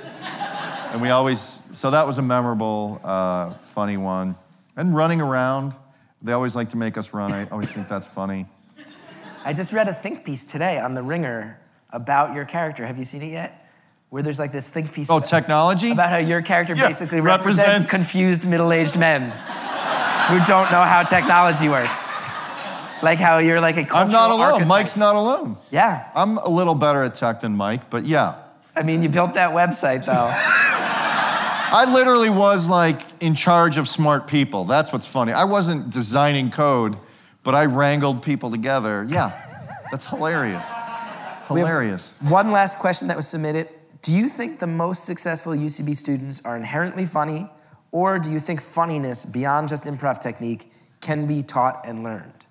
[0.91, 1.39] and we always.
[1.39, 4.35] So that was a memorable, uh, funny one,
[4.75, 5.73] and running around.
[6.21, 7.31] They always like to make us run.
[7.31, 8.45] I always think that's funny.
[9.43, 11.59] I just read a think piece today on The Ringer
[11.91, 12.85] about your character.
[12.85, 13.62] Have you seen it yet?
[14.13, 15.89] Where there's like this think piece Oh, about, technology.
[15.91, 21.01] about how your character Yeah, basically represents, represents- confused middle-aged men who don't know how
[21.01, 22.21] technology works.
[23.01, 24.41] Like how you're like a cultural I'm not alone.
[24.41, 24.67] archetype.
[24.67, 25.57] Mike's not alone.
[25.71, 26.07] Yeah.
[26.13, 28.35] I'm a little better at tech than Mike, but yeah.
[28.75, 30.29] I mean, you built that website though.
[30.31, 34.65] I literally was like in charge of smart people.
[34.65, 35.31] That's what's funny.
[35.33, 36.97] I wasn't designing code,
[37.41, 39.07] but I wrangled people together.
[39.09, 39.31] Yeah,
[39.89, 40.69] that's hilarious.
[41.47, 42.19] Hilarious.
[42.21, 43.69] One last question that was submitted.
[44.03, 47.49] Do you think the most successful UCB students are inherently funny,
[47.91, 52.45] or do you think funniness beyond just improv technique can be taught and learned?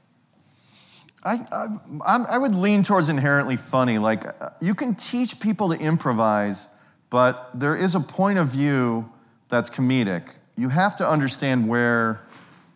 [1.22, 1.68] I, I,
[2.06, 3.98] I'm- would lean towards inherently funny.
[3.98, 6.68] Like, uh, you can teach people to improvise,
[7.10, 9.10] but there is a point of view
[9.50, 10.22] that's comedic.
[10.56, 12.22] You have to understand where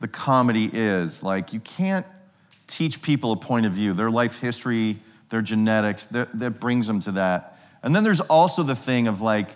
[0.00, 1.22] the comedy is.
[1.22, 2.06] Like, you can't
[2.66, 4.98] teach people a point of view, their life history,
[5.30, 7.55] their genetics, that, that brings them to that.
[7.86, 9.48] And then there's also the thing of like,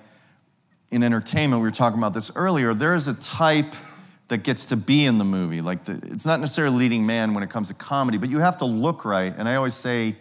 [0.93, 3.75] in entertainment, we were talking about this earlier, there is a type
[4.29, 5.61] that gets to be in the movie.
[5.61, 8.57] Like, the, it's not necessarily leading man when it comes to comedy, but you have
[8.59, 9.35] to look right.
[9.37, 10.15] And I always say,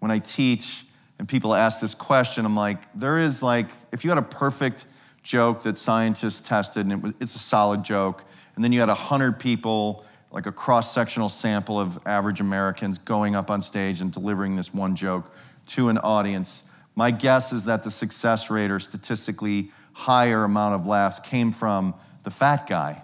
[0.00, 0.86] when I teach
[1.20, 4.86] and people ask this question, I'm like, there is like, if you had a perfect
[5.22, 8.24] joke that scientists tested and it was, it's a solid joke,
[8.56, 13.36] and then you had 100 people, like a cross sectional sample of average Americans going
[13.36, 15.32] up on stage and delivering this one joke
[15.68, 20.86] to an audience, my guess is that the success rate or statistically higher amount of
[20.86, 23.02] laughs came from the fat guy.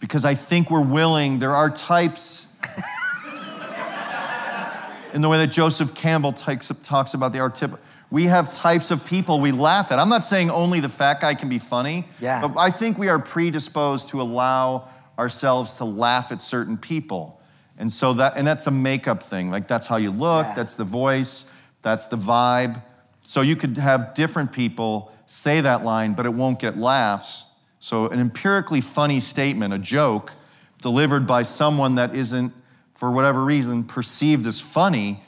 [0.00, 2.46] Because I think we're willing, there are types
[5.14, 7.78] in the way that Joseph Campbell takes, talks about the archetype.
[8.10, 9.98] We have types of people we laugh at.
[9.98, 12.46] I'm not saying only the fat guy can be funny, Yeah.
[12.46, 17.40] but I think we are predisposed to allow ourselves to laugh at certain people.
[17.78, 19.50] And so that, and that's a makeup thing.
[19.50, 20.54] Like that's how you look, Yeah.
[20.54, 21.50] that's the voice,
[21.82, 22.82] that's the vibe.
[23.22, 27.46] So you could have different people say that line, but it won't get laughs.
[27.78, 30.32] So an empirically funny statement, a joke,
[30.80, 32.52] delivered by someone that isn't,
[32.94, 35.22] for whatever reason, perceived as funny,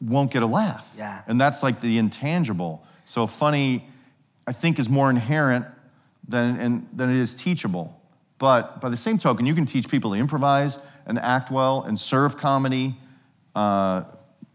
[0.00, 0.92] won't get a laugh.
[0.96, 1.22] Yeah.
[1.26, 2.84] And that's like the intangible.
[3.04, 3.86] So funny,
[4.46, 5.66] I think, is more inherent
[6.26, 7.98] than, and, than it is teachable.
[8.38, 11.98] But by the same token, you can teach people to improvise and act well and
[11.98, 12.96] serve comedy
[13.54, 14.04] uh,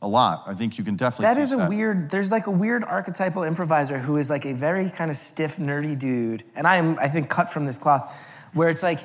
[0.02, 0.44] a lot.
[0.48, 1.34] I think you can definitely.
[1.34, 2.10] That is a weird.
[2.10, 5.98] There's like a weird archetypal improviser who is like a very kind of stiff, nerdy
[5.98, 8.16] dude, and I am, I think, cut from this cloth,
[8.54, 9.00] where it's like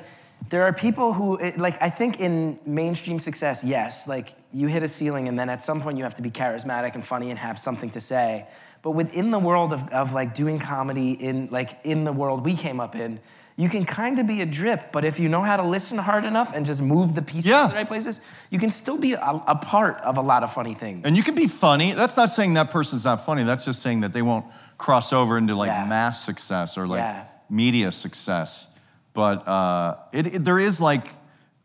[0.49, 4.87] there are people who, like, I think in mainstream success, yes, like you hit a
[4.87, 7.57] ceiling, and then at some point you have to be charismatic and funny and have
[7.57, 8.47] something to say.
[8.81, 12.55] But within the world of, of like doing comedy in like in the world we
[12.55, 13.19] came up in.
[13.57, 16.25] You can kind of be a drip, but if you know how to listen hard
[16.25, 17.63] enough and just move the pieces Yeah.
[17.63, 20.51] to the right places, you can still be a, a part of a lot of
[20.51, 21.01] funny things.
[21.05, 21.93] And you can be funny.
[21.93, 23.43] That's not saying that person's not funny.
[23.43, 24.45] That's just saying that they won't
[24.77, 25.85] cross over into like Yeah.
[25.85, 27.23] mass success or like Yeah.
[27.49, 28.67] media success.
[29.13, 31.07] But uh, it, it- there is like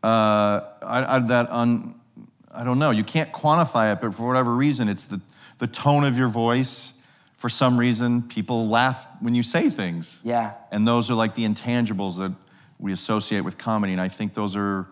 [0.01, 1.93] uh, I, I, that un,
[2.53, 2.91] I don't know.
[2.91, 5.19] You can't quantify it, but for whatever reason, it's the
[5.59, 6.93] the tone of your voice.
[7.41, 10.21] For some reason, people laugh when you say things.
[10.23, 10.53] Yeah.
[10.69, 12.31] And those are like the intangibles that
[12.77, 13.93] we associate with comedy.
[13.93, 14.85] And I think those are,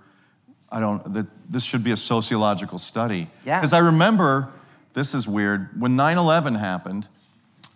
[0.72, 3.28] I don't, that this should be a sociological study.
[3.46, 3.60] Yeah.
[3.60, 4.50] Because I remember,
[4.94, 7.08] this is weird, when 9 11 happened,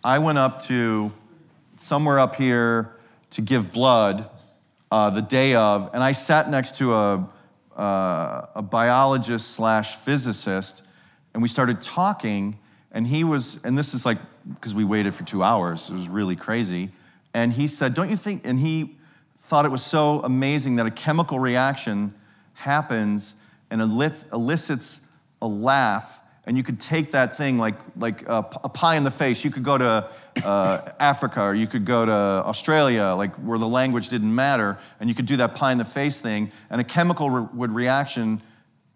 [0.04, 1.12] I went up to
[1.78, 2.96] somewhere up here
[3.30, 4.28] to give blood
[4.92, 7.30] uh, the day of, and I sat next to a,
[7.78, 10.88] uh, a biologist slash physicist,
[11.36, 12.58] and we started talking,
[12.94, 14.18] and he was, and this is like,
[14.54, 16.92] because we waited for two hours, it was really crazy,
[17.34, 18.96] and he said, Don't you think, and he
[19.42, 22.14] thought it was so amazing that a chemical reaction
[22.54, 23.36] happens
[23.70, 25.02] and elicits,
[25.42, 29.46] a laugh and you could take that thing like, like a, pie in the face.
[29.46, 30.10] You could go to
[30.44, 35.08] uh, Africa or you could go to Australia, like where the language didn't matter, and
[35.10, 38.42] you could do that pie in the face thing, and a chemical re- would reaction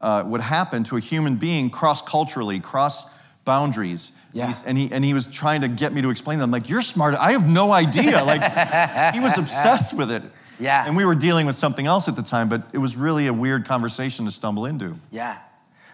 [0.02, 3.10] uh, would happen to a human being cross culturally, cross
[3.48, 4.12] boundaries.
[4.34, 4.54] Yeah.
[4.68, 6.50] And he and he was trying to get me to explain them.
[6.50, 7.16] I'm like, you're smart.
[7.16, 8.24] I have no idea.
[8.28, 10.22] Like he was obsessed with it.
[10.60, 10.86] Yeah.
[10.86, 13.34] And we were dealing with something else at the time, but it was really a
[13.34, 14.96] weird conversation to stumble into.
[15.12, 15.38] Yeah.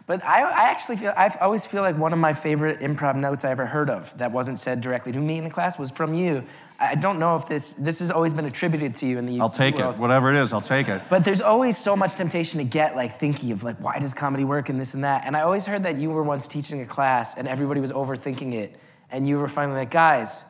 [0.06, 3.46] But I, I actually feel, I always feel like one of my favorite improv notes
[3.46, 6.14] I ever heard of that wasn't said directly to me in the class was from
[6.14, 6.44] you.
[6.92, 9.50] I don't know if this, this has always been attributed to you in the I'll
[9.50, 9.96] take world.
[9.96, 10.02] it.
[10.02, 11.02] Whatever it is, I'll take it.
[11.10, 14.44] But there's always so much temptation to get like thinking of like, why does comedy
[14.44, 15.26] work and this and that?
[15.26, 18.54] And I always heard that you were once teaching a class and everybody was overthinking
[18.54, 18.76] it.
[19.10, 20.44] And you were finally like, guys,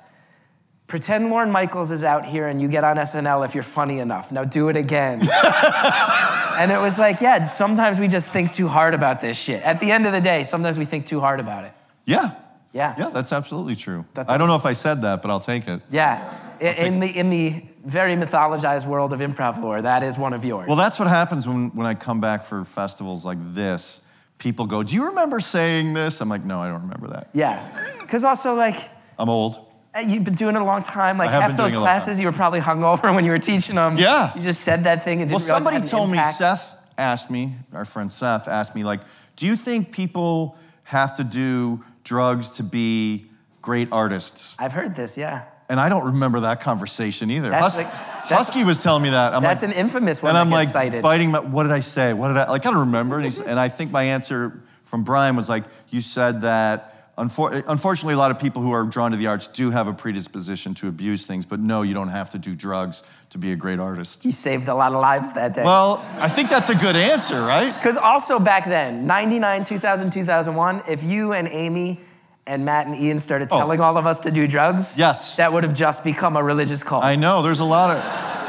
[0.87, 4.31] pretend Lorne Michaels is out here and you get on SNL if you're funny enough.
[4.31, 5.21] Now do it again.
[6.57, 9.61] and it was like, yeah, sometimes we just think too hard about this shit.
[9.63, 11.73] At the end of the day, sometimes we think too hard about it.
[12.05, 12.35] Yeah.
[12.73, 12.95] Yeah.
[12.97, 14.03] Yeah, that's absolutely true.
[14.15, 15.81] That's I don't know if I said that, but I'll take it.
[15.91, 16.33] Yeah.
[16.59, 20.43] In, in the, in the very mythologized world of improv lore, that is one of
[20.43, 20.67] yours.
[20.67, 24.03] Well, that's what happens when, when I come back for festivals like this.
[24.39, 26.19] People go, Do you remember saying this?
[26.19, 27.29] I'm like, No, I don't remember that.
[27.33, 27.61] yeah.
[28.01, 28.75] Because also, like,
[29.17, 29.57] I'm old.
[29.95, 31.17] Uh, You've been doing it a long time.
[31.17, 33.39] Like half those doing it a long classes, you were probably hungover when you were
[33.39, 33.97] teaching them.
[33.97, 34.33] Yeah.
[34.33, 36.23] You just said that thing and didn't realize it somebody told me.
[36.31, 39.01] Seth asked me, our friend Seth asked me, like,
[39.35, 43.29] do you think people have to do drugs to be
[43.61, 44.55] great artists?
[44.59, 45.17] I've heard this.
[45.17, 45.45] Yeah.
[45.69, 47.51] And I don't remember that conversation either.
[47.53, 49.33] Hus- like- Huskey was telling me that.
[49.33, 51.01] I'm That's like, an infamous one and I'm like cited.
[51.01, 52.13] biting my, what did I say?
[52.13, 53.19] What did I, like, I don't remember.
[53.19, 58.17] And, and I think my answer from Brian was like, you said that unfortunately a
[58.17, 61.25] lot of people who are drawn to the arts do have a predisposition to abuse
[61.25, 64.25] things, but no, you don't have to do drugs to be a great artist.
[64.25, 65.63] You saved a lot of lives that day.
[65.63, 67.73] Well, I think that's a good answer, right?
[67.73, 71.99] Because also back then, 99, 2000, 2001, if you and Amy
[72.47, 73.57] and Matt and Ian started Oh.
[73.57, 75.35] telling all of us to do drugs, Yes.
[75.37, 77.03] that would have just become a religious cult.
[77.03, 78.42] I know, there's a lot of.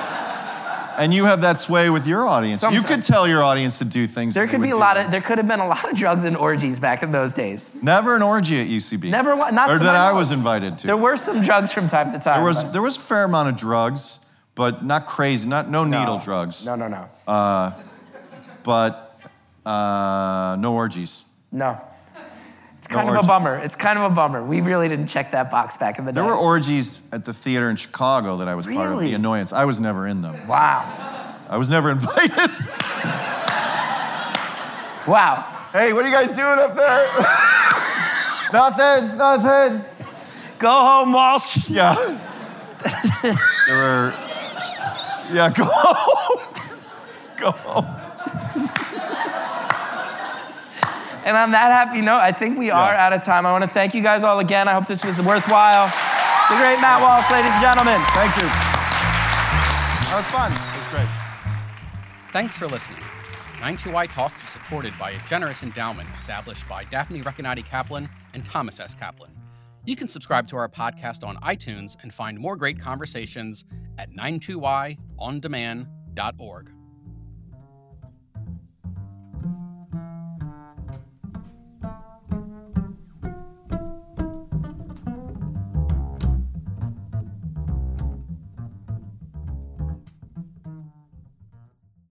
[0.99, 2.63] And you have that sway with your audience.
[2.63, 4.35] You could tell your audience to do things.
[4.35, 6.37] there could be a lot of, there could have been a lot of drugs and
[6.37, 7.77] orgies back in those days.
[7.83, 9.11] Never an orgy at UCB.
[9.11, 10.87] Never, not Or that I was invited to.
[10.87, 12.37] There were some drugs from time to time.
[12.39, 14.21] There was but- there was a fair amount of drugs,
[14.55, 17.75] but not crazy, not no, needle drugs, No, no, no.
[18.63, 19.21] but
[19.67, 21.25] uh, no orgies.
[21.51, 21.81] No.
[22.85, 23.25] It's No kind of orgies.
[23.25, 23.57] a bummer.
[23.65, 24.45] It's kind of a bummer.
[24.45, 26.17] We really didn't check that box back in the day.
[26.21, 29.01] There were orgies at the theater in Chicago that I was part of.
[29.01, 29.55] The annoyance.
[29.55, 30.47] I was never in them.
[30.47, 30.83] wow.
[31.49, 32.51] I was never invited.
[35.07, 35.47] Wow.
[35.73, 37.07] hey, what are you guys doing up there?
[38.53, 39.17] nothing.
[39.17, 39.85] Nothing.
[40.59, 41.69] Go home, Walsh.
[41.71, 41.95] Yeah.
[43.23, 44.15] there were.
[45.33, 46.55] Yeah, go home.
[47.39, 48.04] go home.
[51.25, 53.07] And on that happy note, I think we are Yeah.
[53.07, 53.47] out of time.
[53.47, 54.69] I want to thank you guys all again.
[54.69, 55.87] I hope this was worthwhile.
[56.51, 57.99] The great Matt Walsh, ladies and gentlemen.
[58.13, 58.47] Thank you.
[60.09, 60.53] That was fun.
[60.53, 61.09] It was great.
[62.31, 63.01] Thanks for listening.
[63.61, 68.79] 92Y Talks is supported by a generous endowment established by Daphne Recanati Kaplan and Thomas
[68.79, 68.95] S.
[68.95, 69.31] Kaplan.
[69.87, 73.65] You can subscribe to our podcast on iTunes and find more great conversations
[73.99, 76.74] at 92yondemand.org.